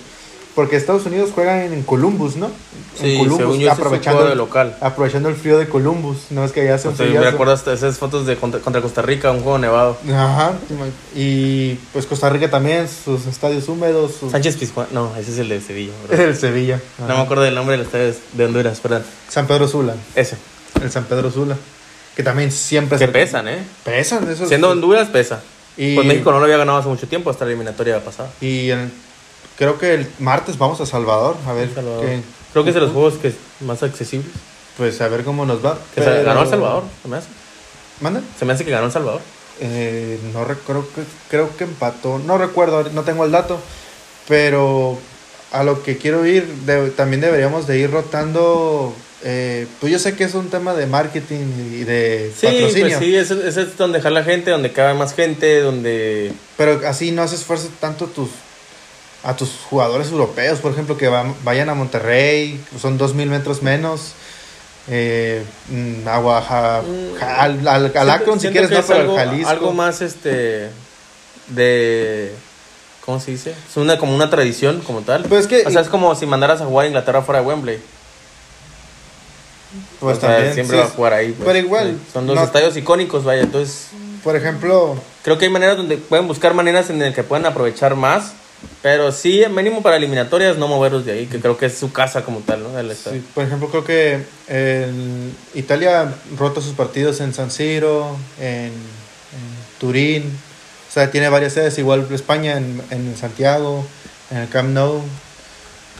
[0.55, 2.49] Porque Estados Unidos juega en, Columbus, ¿no?
[2.97, 4.77] sí, en Columbus, según yo, ese es un aprovechando, juego de el, local.
[4.79, 6.17] aprovechando el frío de Columbus.
[6.29, 8.81] No es que ya un O sea, me acuerdo hasta esas fotos de contra, contra
[8.81, 9.97] Costa Rica, un juego nevado.
[10.09, 10.53] Ajá.
[11.13, 14.13] Y pues Costa Rica también, sus estadios húmedos.
[14.19, 15.91] sus- Sánchez Pizjuán, no, ese es el de Sevilla.
[16.09, 16.25] ¿verdad?
[16.29, 16.79] el Sevilla.
[16.99, 19.03] No me acuerdo del nombre del estadio de Honduras, perdón.
[19.29, 19.95] San Pedro Sula.
[20.15, 20.37] Ese.
[20.81, 21.57] El San Pedro Sula.
[22.15, 23.59] Que también siempre Que se- pesan, ¿eh?
[23.83, 24.47] Pesan, esos.
[24.47, 25.41] Siendo Honduras, pesa.
[25.75, 28.29] Y- Pues México no lo había ganado hace mucho tiempo, hasta la eliminatoria pasada.
[28.39, 28.89] Y en-
[29.57, 32.05] creo que el martes vamos a Salvador, a ver Salvador.
[32.05, 32.21] qué-
[32.53, 34.31] Creo que es de los juegos que más accesibles.
[34.77, 35.77] pues a ver cómo nos va.
[35.93, 37.27] Que se Pero- ganó El Salvador, se me hace.
[38.01, 38.21] ¿Manda?
[38.37, 39.21] Se me hace que ganó El Salvador.
[39.61, 43.57] Eh, no recuerdo que creo que empató, no recuerdo, no tengo el dato,
[44.27, 44.97] pero
[45.51, 48.93] a lo que quiero ir de- también deberíamos de ir rotando.
[49.27, 52.99] eh, pues yo sé que es un tema de marketing y de Sí, patrocinio, pues
[52.99, 56.31] sí, ese es donde jala gente, donde cabe más gente, donde...
[56.57, 58.29] pero así no haces esfuerzo tanto tus
[59.25, 63.61] a tus jugadores europeos, por ejemplo, que va- vayan a Monterrey, son dos mil metros
[63.63, 64.13] menos.
[64.87, 69.27] Eh, mm, a Oaxaca, Mm, al, al, al Akron, si quieres, no, pero algo, al
[69.29, 69.49] Jalisco.
[69.49, 70.69] algo más, este,
[71.47, 72.33] de...
[73.03, 73.51] ¿Cómo se dice?
[73.69, 75.23] Es una, como una tradición, como tal.
[75.25, 77.47] Pues es que- O sea, es como si mandaras a jugar a Inglaterra fuera de
[77.47, 77.79] Wembley.
[79.99, 81.31] Pues O sea, también, siempre sí, va a jugar ahí.
[81.31, 81.45] pues.
[81.45, 83.41] pero igual, Son dos no- estadios icónicos, vaya.
[83.41, 83.87] Entonces,
[84.23, 87.95] Por ejemplo, creo que hay maneras donde pueden buscar maneras en las que puedan aprovechar
[87.95, 88.33] más.
[88.81, 92.23] Pero sí, mínimo para eliminatorias, no moverlos de ahí, que creo que es su casa
[92.23, 92.69] como tal, ¿no?
[92.93, 98.73] Sí, por ejemplo, creo que el- Italia rota sus partidos en San Siro, en, en
[99.79, 100.23] Turín,
[100.89, 103.85] o sea, tiene varias sedes, igual España en, en Santiago,
[104.31, 105.01] en el Camp Nou.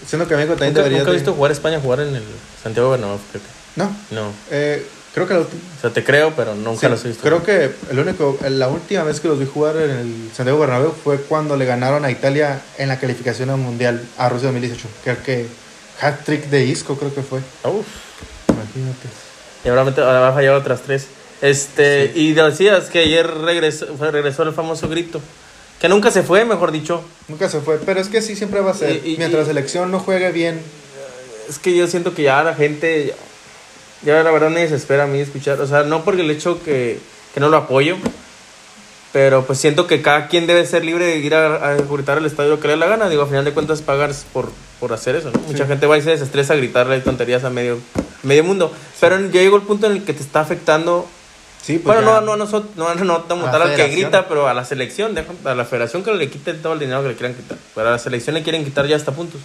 [0.07, 2.23] Siendo que México también Nunca, debería nunca he visto jugar España jugar en el
[2.61, 3.49] Santiago Bernabéu, creo que.
[3.75, 4.31] No, No.
[4.51, 4.85] eh,
[5.15, 7.23] creo que la ulti- O sea, te creo, pero nunca sí, los he visto.
[7.23, 10.91] creo que el único, la última vez que los vi jugar en el Santiago Bernabéu
[10.91, 14.87] fue cuando le ganaron a Italia en la calificación al mundial a Rusia 2018.
[15.03, 15.47] Creo que
[16.01, 17.39] hat trick de Isco creo que fue.
[17.63, 17.85] Uf.
[18.49, 19.07] Imagínate.
[19.63, 21.07] Y ahora, mete- ahora va a fallar otras tres.
[21.41, 25.21] Este, y decías que ayer regresó, regresó el famoso grito.
[25.79, 27.03] Que nunca se fue, mejor dicho.
[27.27, 29.01] Nunca se fue, pero es que sí siempre va a ser.
[29.05, 30.61] Y- y- Mientras y- la selección no juegue bien,
[31.49, 33.13] Es que yo siento que ya la gente,
[34.01, 36.99] ya la verdad me desespera a mí escuchar, o sea, no porque el hecho que,
[37.33, 37.97] que no lo apoyo,
[39.15, 42.25] pero pues siento que cada quien debe ser libre de ir a, a gritar al
[42.25, 44.91] estadio lo que le dé la gana, digo, a final de cuentas pagas por, por
[44.91, 45.39] hacer eso, ¿no?
[45.39, 47.79] Mucha gente va y se desestresa a gritarle tonterías a medio,
[48.23, 51.07] medio mundo, pero ya llegó el punto en el que te está afectando,
[51.63, 54.53] sí, pues bueno, no, no, no, no, no, no tal al que grita, pero a
[54.53, 57.57] la selección, a la federación que le quite todo el dinero que le quieran quitar,
[57.73, 59.39] pero a la selección le quieren quitar ya hasta puntos.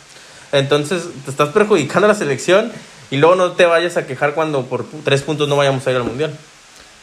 [0.53, 2.73] Entonces te estás perjudicando a la selección
[3.11, 5.97] y luego no te vayas a quejar cuando por tres puntos no vayamos a ir
[5.97, 6.37] al mundial.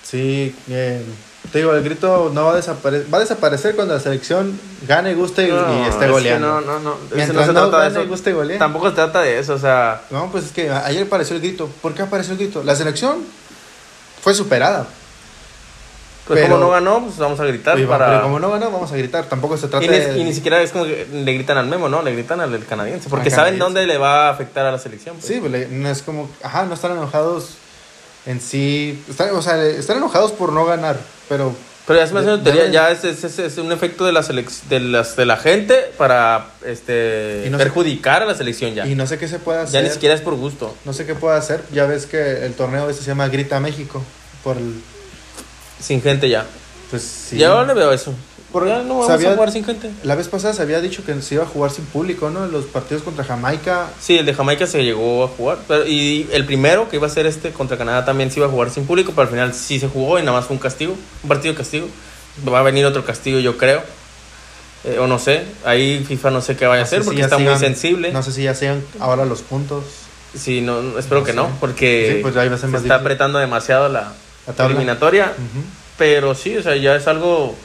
[0.04, 1.04] Sí, eh,
[1.52, 3.14] te digo, el grito no va a desaparecer.
[3.14, 6.48] Va a desaparecer cuando la selección gane, guste y, No, y es esté que goleando.
[6.48, 6.98] No, no, no.
[7.14, 8.10] Mientras no se no trata de gane, eso.
[8.10, 8.58] guste y golee.
[8.58, 10.02] Tampoco se trata de eso, o sea.
[10.10, 11.70] No, pues es que ayer apareció el grito.
[11.82, 12.64] ¿Por qué apareció el grito?
[12.64, 13.18] La selección
[14.22, 14.88] fue superada.
[16.28, 18.08] Pues Pero- como no ganó, pues vamos a gritar va- para.
[18.08, 19.26] Pero como no ganó, vamos a gritar.
[19.26, 20.18] Tampoco se trata y, ni, de.
[20.18, 22.02] y ni siquiera es como que le gritan al Memo, ¿no?
[22.02, 23.10] Le gritan al, canadiense.
[23.10, 25.16] Porque saben dónde le va a afectar a la selección.
[25.16, 25.26] pues.
[25.28, 26.30] Sí, pues, le- no es como.
[26.44, 27.52] Ajá, no están enojados
[28.26, 29.02] en sí.
[29.10, 30.98] Están, o sea, están enojados por no ganar.
[31.30, 34.04] Pero Pero ya se me hace una teoría, ya es, es, es- es un efecto
[34.06, 38.86] de la, de, las, de la gente para este no perjudicar a la selección ya.
[38.86, 39.82] Y no sé qué se puede hacer.
[39.82, 40.76] Ya ni siquiera es por gusto.
[40.84, 41.64] No sé qué puede hacer.
[41.72, 44.04] Ya ves que el torneo este se llama Grita México.
[44.44, 44.74] Por el.
[45.82, 46.46] Sin gente ya.
[46.90, 47.38] Pues sí.
[47.38, 48.14] Ya le veo eso.
[48.52, 49.92] Por- ya no vamos sabía- a jugar sin gente.
[50.04, 52.48] La vez pasada se había dicho que se iba a jugar sin público, ¿no?
[52.48, 53.88] Los partidos contra Jamaica.
[54.00, 55.58] Sí, el de Jamaica se llegó a jugar.
[55.68, 58.50] pero- y el primero, que iba a ser este contra Canadá, también se iba a
[58.50, 60.96] jugar sin público, pero al final sí se jugó y nada más fue un castigo,
[61.24, 61.88] un partido de castigo.
[62.48, 63.82] Va a venir otro castigo, yo creo.
[64.86, 67.20] Eh, o no sé, ahí FIFA no sé qué vaya a No hacer si porque
[67.20, 68.12] ya está muy sensible.
[68.14, 69.84] No sé si ya sean ahora los puntos.
[70.38, 71.36] Sí, no, no, espero No que sé.
[71.36, 73.06] no, porque Sí, pues ahí va a ser se más está difícil.
[73.06, 74.14] apretando demasiado la,
[74.56, 75.34] La eliminatoria.
[75.98, 77.56] Pero sí, o sea, ya es algo.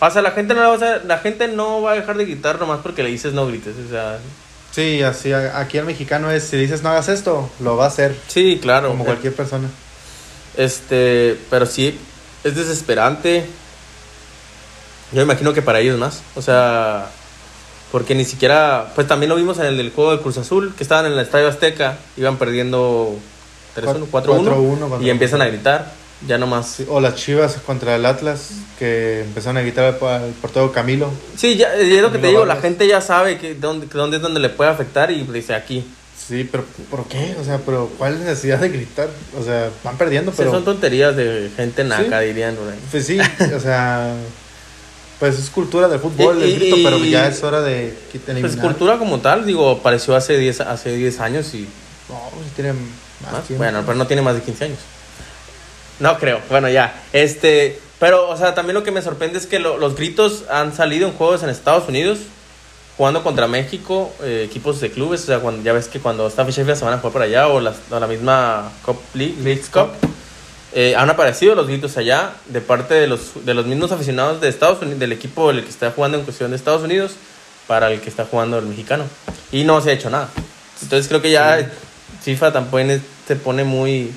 [0.00, 2.24] O sea, la gente no, la va a, la gente no va a dejar de
[2.24, 3.74] gritar nomás porque le dices no grites.
[3.84, 4.18] O sea,
[4.70, 8.14] Sí, así aquí el mexicano es, si dices no hagas esto, lo va a hacer.
[8.28, 8.88] sí, claro.
[8.88, 9.68] Como cualquier persona.
[10.56, 11.98] Este, pero sí,
[12.44, 13.46] es desesperante.
[15.12, 16.22] Yo me imagino que para ellos más.
[16.36, 17.06] O sea,
[17.90, 18.92] porque ni siquiera.
[18.94, 21.18] Pues también lo vimos en el del juego del Cruz Azul, que estaban en el
[21.18, 23.18] Estadio Azteca, iban perdiendo
[23.82, 25.92] 3-1, 4-1, 4-1 cuando- y empiezan a gritar.
[26.26, 26.66] Ya nomás.
[26.78, 31.10] Sí, o las chivas contra el Atlas, que empezaron a gritar al, portero Camilo.
[31.36, 32.62] Sí, ya, es lo que te digo, la Vargas.
[32.64, 35.84] gente ya sabe que dónde, dónde es donde le puede afectar y dice aquí.
[36.16, 37.36] Sí, pero ¿por qué?
[37.40, 39.08] O sea, pero ¿cuál necesidad de gritar?
[39.40, 40.50] O sea, van perdiendo, pero...
[40.50, 42.26] son tonterías de gente naca, Sí.
[42.26, 42.56] dirían.
[42.68, 42.78] ahí.
[42.90, 43.18] Pues sí,
[43.56, 44.12] o sea...
[45.20, 48.28] Pues es cultura del fútbol, Y- el y- grito, pero ya es hora de Pues
[48.28, 48.58] eliminar.
[48.60, 51.62] cultura como tal, digo, apareció hace 10 hace 10 años y
[52.08, 52.72] No, pues tiene
[53.22, 53.44] más ¿Más?
[53.44, 53.62] tiempo.
[53.64, 54.78] Bueno, pero no tiene más de 15 años.
[56.00, 56.40] No creo.
[56.48, 57.02] Bueno, ya.
[57.12, 60.74] Este, pero, o sea, también lo que me sorprende es que lo- los gritos han
[60.74, 62.18] salido en juegos en Estados Unidos,
[62.96, 65.22] jugando contra México, eh, equipos de clubes.
[65.22, 67.48] O sea, cuando, ya ves que cuando está FIFA se van a jugar por allá,
[67.48, 69.88] o, las- o la misma Cup League, Leagues Cup.
[70.74, 74.48] eh, han aparecido los gritos allá de parte de los, de los mismos aficionados de
[74.50, 77.12] Estados Unidos, del equipo el que está jugando en cuestión de Estados Unidos,
[77.66, 79.04] para el que está jugando el mexicano.
[79.50, 80.28] Y no se ha hecho nada.
[80.82, 81.58] Entonces creo que ya
[82.22, 84.12] FIFA también se pone muy,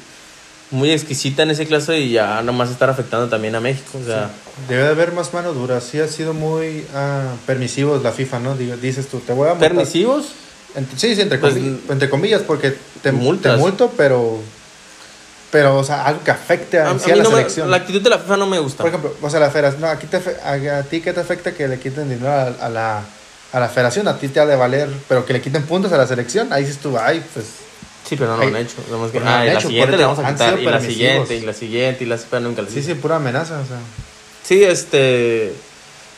[0.72, 4.00] muy exquisita en ese clase y ya nomás estar afectando también a México.
[4.02, 4.30] O sea,
[4.68, 5.80] Debe de haber más mano dura.
[5.82, 8.56] Sí ha sido muy ah, permisivos la FIFA, ¿no?
[8.56, 9.70] Dices tú, te voy a multar.
[9.70, 10.26] permisivos.
[10.76, 13.54] Ent- sí, sí, entre, Pues, entre comillas, porque te, multas.
[13.54, 14.40] te multo, pero...
[15.52, 17.36] Pero, o sea, algo que afecte a, A, a sí a mí la no me-
[17.38, 17.70] selección.
[17.70, 18.78] la actitud de la FIFA no me gusta.
[18.84, 21.52] Por ejemplo, o sea, la federación, no, aquí te, a, a ti qué te afecta
[21.52, 23.02] que le quiten dinero a, a la,
[23.52, 25.98] a la federación, a ti te ha de valer, pero que le quiten puntos a
[25.98, 27.48] la selección, ahí dices tú, ay, pues,
[28.12, 28.76] sí, pero no lo han hecho.
[29.12, 30.60] Que- ah, han y la siguiente le vamos a quitar.
[30.60, 33.60] Y la siguiente, y la siguiente, y la pero nunca la sí, sí, pura amenaza,
[33.60, 33.78] o sea.
[34.44, 35.54] Sí, este.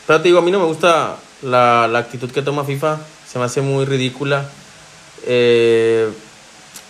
[0.06, 2.98] Pero te digo, a mí no me gusta la, la actitud que toma FIFA.
[3.30, 4.44] Se me hace muy ridícula.
[5.26, 6.08] Eh,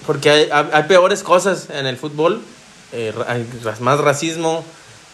[0.07, 2.41] porque hay, hay- hay peores cosas en el fútbol.
[2.93, 3.47] Eh, hay
[3.81, 4.65] más racismo.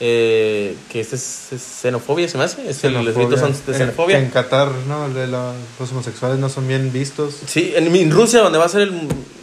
[0.03, 2.69] Eh, que este es, es xenofobia, se me hace.
[2.69, 3.39] Es el- los Xenofobia.
[3.39, 4.19] son de En- xenofobia.
[4.19, 5.09] En, Qatar, ¿no?
[5.11, 7.35] De la- los homosexuales no son bien vistos.
[7.47, 8.91] Sí, en, en Rusia, donde va a ser el.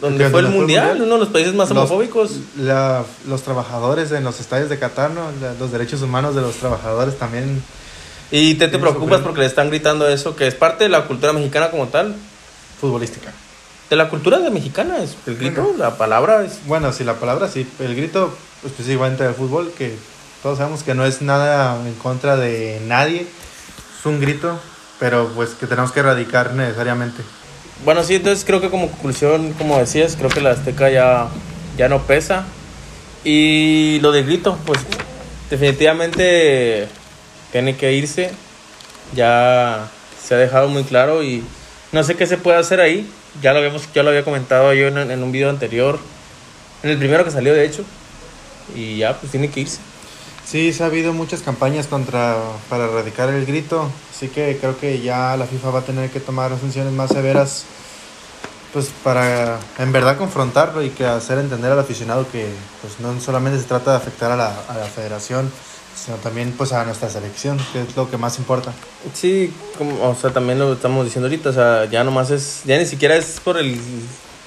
[0.00, 1.06] Donde ¿Dónde fue el fue el mundial, mundial?
[1.06, 2.32] uno de los países más Los- homofóbicos.
[2.56, 5.22] La- los trabajadores en los estadios de Qatar, ¿no?
[5.40, 7.62] La- los derechos humanos de los trabajadores también.
[8.30, 11.32] Y te, te preocupas porque le están gritando eso, que es parte de la cultura
[11.32, 12.14] mexicana como tal.
[12.80, 13.32] Futbolística.
[13.90, 15.78] De la cultura de mexicana, es el grito, Bueno.
[15.78, 17.66] la palabra es Bueno, sí, la palabra sí.
[17.78, 19.94] El grito pues, específicamente del fútbol, que
[20.42, 23.26] todos sabemos que no es nada en contra de nadie.
[23.98, 24.58] Es un grito,
[25.00, 27.22] pero pues que tenemos que erradicar necesariamente.
[27.84, 31.28] Bueno, sí, entonces creo que como conclusión, como decías, creo que la Azteca ya,
[31.76, 32.44] ya no pesa.
[33.24, 34.80] Y lo del grito, pues
[35.50, 36.88] definitivamente
[37.50, 38.30] tiene que irse.
[39.14, 39.88] Ya
[40.22, 41.42] se ha dejado muy claro y
[41.92, 43.08] no sé qué se puede hacer ahí.
[43.42, 45.98] Ya lo habíamos, ya lo había comentado yo en, en un video anterior,
[46.82, 47.84] en el primero que salió de hecho.
[48.74, 49.78] Y ya, pues tiene que irse.
[50.50, 52.38] Sí, se ha habido muchas campañas contra
[52.70, 56.20] para erradicar el grito, así que creo que ya la FIFA va a tener que
[56.20, 57.64] tomar sanciones más severas
[58.72, 62.46] pues para en verdad confrontarlo y que hacer entender al aficionado que
[62.80, 65.52] pues no solamente se trata de afectar a la, a la federación,
[65.94, 68.72] sino también pues a nuestra selección, que es lo que más importa.
[69.12, 72.78] Sí, como, o sea, también lo estamos diciendo ahorita, o sea, ya nomás es, ya
[72.78, 73.78] ni siquiera es por el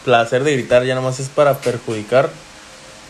[0.04, 2.32] placer de gritar, ya nomás es para perjudicar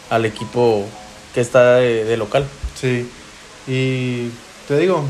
[0.10, 0.86] al equipo
[1.34, 2.45] que está de, de local.
[2.82, 3.08] Sí,
[3.67, 4.30] y
[4.67, 5.06] te digo,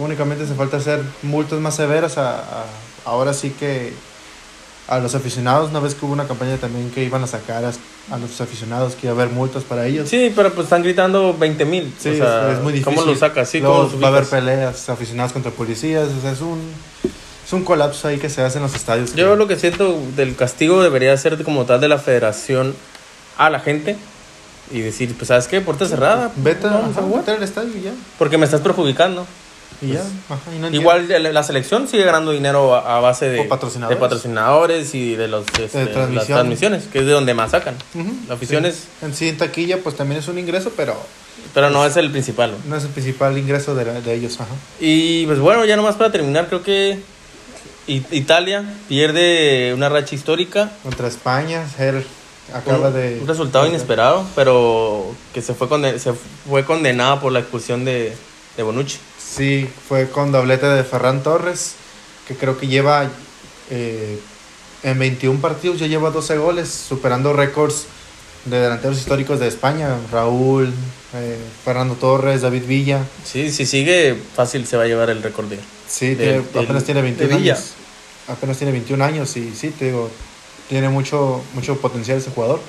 [0.00, 2.64] únicamente hace falta hacer multas más severas a, a-
[3.04, 3.92] ahora sí que
[4.88, 7.72] a los aficionados, una vez que hubo una campaña también que iban a sacar a,
[8.14, 10.08] a los aficionados, que iba a haber multas para ellos.
[10.08, 11.92] Sí, pero pues están gritando 20 mil.
[11.98, 12.94] Sí, o sea, es, muy difícil.
[12.94, 13.48] ¿Cómo lo sacas?
[13.50, 16.60] Sí, Luego ¿cómo lo va a haber peleas, aficionados contra policías, o sea, es un,
[17.44, 19.14] es un colapso ahí que se hace en los estadios.
[19.16, 22.76] Yo que- lo que siento del castigo debería ser como tal de la federación
[23.38, 23.96] a la gente
[24.70, 25.60] y decir, pues, ¿sabes qué?
[25.60, 26.30] Puerta cerrada.
[26.36, 27.92] Vete, a ajá, vete al estadio y ya.
[28.18, 29.26] Porque me estás perjudicando.
[29.82, 30.70] Y ya, Pues, ajá, y no.
[30.70, 33.96] Igual el- la selección sigue ganando dinero a, a base de, patrocinadores.
[33.96, 37.74] de patrocinadores y de los este, las transmisiones, que es de donde más sacan.
[37.94, 38.70] Ujú, La afición sí.
[38.70, 40.96] es, En sí, en taquilla, pues también es un ingreso, pero
[41.52, 42.52] pero no es el principal.
[42.52, 42.70] ¿no?
[42.70, 44.40] no es el principal ingreso de, de ellos.
[44.40, 44.50] Ajá.
[44.80, 46.98] Y pues bueno, ya nomás para terminar, creo que
[47.86, 50.70] Italia pierde una racha histórica.
[50.82, 52.04] Contra España, Her
[52.54, 53.18] acaba un, de.
[53.20, 56.12] un resultado inesperado, pero que se fue, conde- se
[56.48, 58.14] fue condenada por la expulsión de,
[58.56, 58.98] de Bonucci.
[59.18, 61.74] Sí, fue con doblete de Ferran Torres,
[62.28, 63.08] que creo que lleva
[63.70, 64.18] eh,
[64.82, 67.86] en 21 partidos, ya lleva 12 goles, superando récords
[68.44, 70.72] de delanteros históricos de España, Raúl,
[71.14, 73.00] eh, Fernando Torres, David Villa.
[73.24, 76.64] Sí, si sigue, fácil se va a llevar el récord de Sí, Del- tiene- del-
[76.64, 77.54] apenas tiene de 21 Villa.
[77.54, 77.70] años.
[78.28, 80.10] Apenas tiene 21 años y sí, te digo,
[80.68, 82.60] tiene mucho, mucho potencial ese jugador.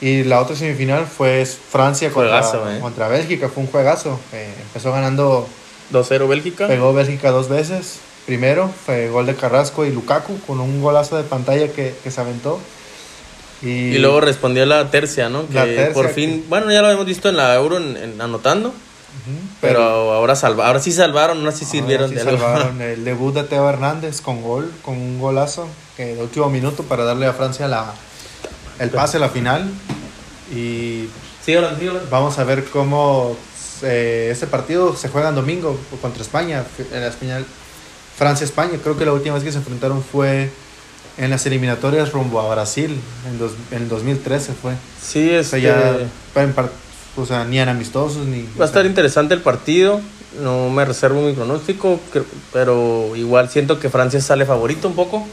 [0.00, 2.80] Y la otra semifinal fue Francia contra, Juegazo, eh.
[2.80, 4.18] contra Bélgica, fue un juegazo.
[4.32, 5.46] Eh, empezó ganando
[5.92, 6.66] 2-0 Bélgica.
[6.68, 8.00] Pegó Bélgica dos veces.
[8.26, 12.20] Primero fue gol de Carrasco y Lukaku con un golazo de pantalla que, que se
[12.20, 12.58] aventó.
[13.62, 15.46] Y, Y luego respondió la tercia, ¿no?
[15.48, 17.96] Que La tercia por que- fin, bueno, ya lo habíamos visto en la Euro en-
[17.96, 22.20] en- anotando, Ujú, pero, ahora salva, ahora sí salvaron, ahora sí ahora sirvieron sí de
[22.22, 22.32] algo.
[22.38, 26.82] salvaron el debut de Teo Hernández con gol, con un golazo que de último minuto
[26.82, 27.92] para darle a Francia la,
[28.78, 29.68] el pase a la final.
[30.54, 31.08] Y
[31.44, 32.00] Síguelo, síguelo.
[32.10, 33.36] vamos a ver cómo
[33.82, 37.44] eh, este partido se juega en domingo contra España, en la final
[38.16, 38.78] Francia-España.
[38.82, 40.50] Creo que la última vez que se enfrentaron fue
[41.16, 44.72] en las eliminatorias rumbo a Brasil, en, dos- en el 2013 fue.
[45.02, 45.96] Sí, O es sea,
[46.36, 46.70] en par-
[47.16, 48.48] o sea, ni eran amistosos ni...
[48.58, 50.00] Va a estar interesante el partido.
[50.42, 52.00] No me reservo mi pronóstico,
[52.52, 55.24] pero igual siento que Francia sale favorito un poco.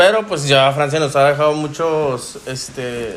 [0.00, 3.16] Pero pues ya Francia nos ha dejado muchos, este,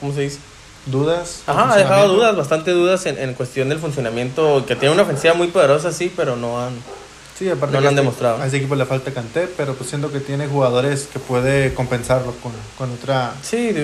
[0.00, 0.38] ¿cómo se dice?
[0.86, 1.42] dudas.
[1.46, 5.32] Ajá, ha dejado dudas, bastante dudas en, en cuestión del funcionamiento, que tiene una ofensiva
[5.32, 6.74] muy poderosa, sí, pero no han...
[7.38, 8.42] Sí, aparte No lo han este- demostrado.
[8.42, 12.34] A ese equipo le falta Kanté, pero pues siento que tiene jugadores que puede compensarlo
[12.42, 13.32] con, con otra...
[13.42, 13.74] Sí,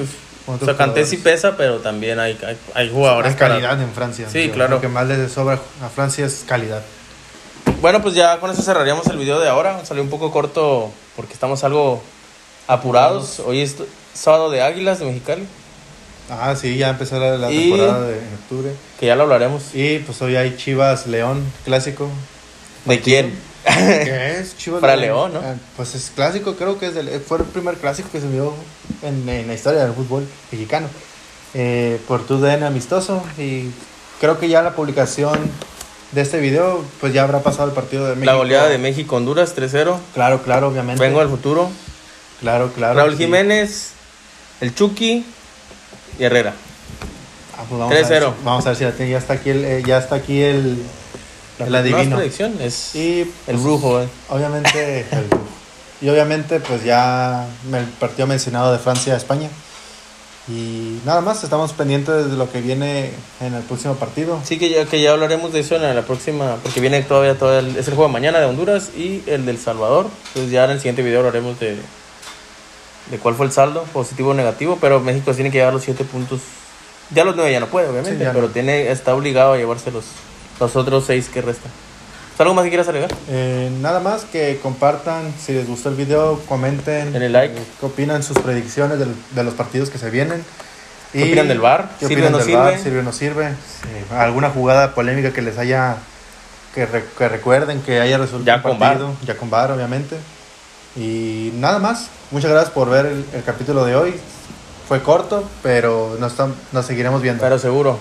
[0.45, 3.81] con o sea, Kanté sí pesa, pero también hay, hay, hay jugadores Hay para- calidad
[3.81, 4.29] en Francia.
[4.31, 4.75] Sí, Yo claro.
[4.75, 6.83] Lo que más les sobra a Francia es calidad.
[7.81, 9.85] Bueno, pues ya con eso cerraríamos el video de ahora.
[9.85, 12.03] Salió un poco corto porque estamos algo
[12.67, 13.41] apurados.
[13.41, 13.77] Hoy es
[14.13, 15.45] sábado de Águilas de Mexicali,
[16.33, 18.71] Ah, sí, ya empezó la, la Y- temporada de en octubre.
[19.01, 19.75] que ya lo hablaremos.
[19.75, 22.09] Y pues hoy hay Chivas León clásico.
[22.85, 23.37] ¿De quién?
[23.65, 24.57] ¿Qué es?
[24.57, 25.41] Chivas Para León, ¿no?
[25.41, 28.55] Ah, Pues es clásico, creo que es del, fue el primer clásico que se vio
[29.03, 30.87] en, en la historia del fútbol mexicano.
[31.55, 33.25] Eh, por tu DN amistoso.
[33.37, 33.71] Y
[34.21, 35.37] creo que ya la publicación
[36.13, 38.27] de este video, pues ya habrá pasado el partido de México.
[38.33, 39.97] La goleada de México-Honduras 3-0.
[40.15, 41.01] Claro, claro, obviamente.
[41.03, 41.71] Vengo al futuro.
[42.41, 42.99] Claro, claro.
[42.99, 43.25] Raúl sí.
[43.25, 43.91] Jiménez,
[44.61, 45.25] el Chucky
[46.19, 46.55] y Herrera.
[47.57, 48.35] Ah, pues vamos, a ver, 3-0.
[48.39, 49.13] si- vamos a ver si la tiene.
[49.13, 50.83] Ya está aquí el, eh, ya está aquí el,
[51.59, 52.17] adivino.
[52.17, 54.01] predicción, es Y el pues, brujo.
[54.01, 54.09] eh.
[54.31, 55.45] Obviamente, el brujo.
[56.03, 59.51] Y obviamente, pues ya el partido mencionado de Francia a España.
[60.51, 64.41] Y nada más, estamos pendientes de lo que viene en el próximo partido.
[64.43, 67.61] Sí, que ya, que ya hablaremos de eso en la próxima, porque viene todavía, todavía
[67.71, 70.07] el- es el juego de mañana de Honduras y el del Salvador.
[70.29, 71.77] Entonces ya en el siguiente video hablaremos de,
[73.11, 76.03] de cuál fue el saldo, positivo o negativo, pero México tiene que llevar los siete
[76.05, 76.41] puntos.
[77.15, 78.53] Ya los nueve ya no puede, obviamente, Sí, pero no.
[78.53, 80.05] tiene, está obligado a llevarse los,
[80.59, 81.71] los otros seis que restan.
[82.41, 83.11] ¿Algo más que quieras agregar?
[83.29, 87.15] Eh, nada más que compartan, si les gustó el video, comenten.
[87.15, 87.55] En el like.
[87.55, 90.43] eh, ¿Qué opinan sus predicciones del- de los partidos que se vienen?
[91.13, 91.91] ¿Qué opinan del VAR?
[92.01, 92.59] ¿Qué ¿Sirve o no del sirve?
[92.61, 92.79] VAR?
[92.79, 93.49] ¿Sirve o no sirve?
[93.51, 95.97] Sí, ¿Alguna jugada polémica que les haya...
[96.75, 99.13] que, re- que recuerden que haya resultado Ya con partido?
[99.27, 100.17] Ya con VAR, obviamente.
[100.97, 102.09] Y nada más.
[102.31, 104.15] Muchas gracias por ver el, el capítulo de hoy.
[104.89, 106.35] Fue corto, pero nos,
[106.73, 107.43] nos seguiremos viendo.
[107.43, 107.99] Pero seguro.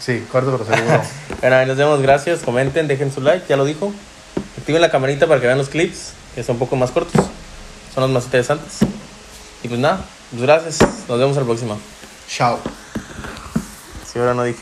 [0.00, 1.02] Sí, corto pero seguro.
[1.40, 2.40] Bueno, ahí nos vemos, gracias.
[2.40, 3.92] Comenten, dejen su like, ya lo dijo.
[4.58, 7.26] Activen la camarita para que vean los clips, que son un poco más cortos.
[7.94, 8.78] Son los más interesantes.
[9.62, 10.78] Y pues nada, pues gracias.
[11.08, 11.78] Nos vemos al próximo.
[12.28, 12.58] Chao.
[14.10, 14.56] Si ahora no dije.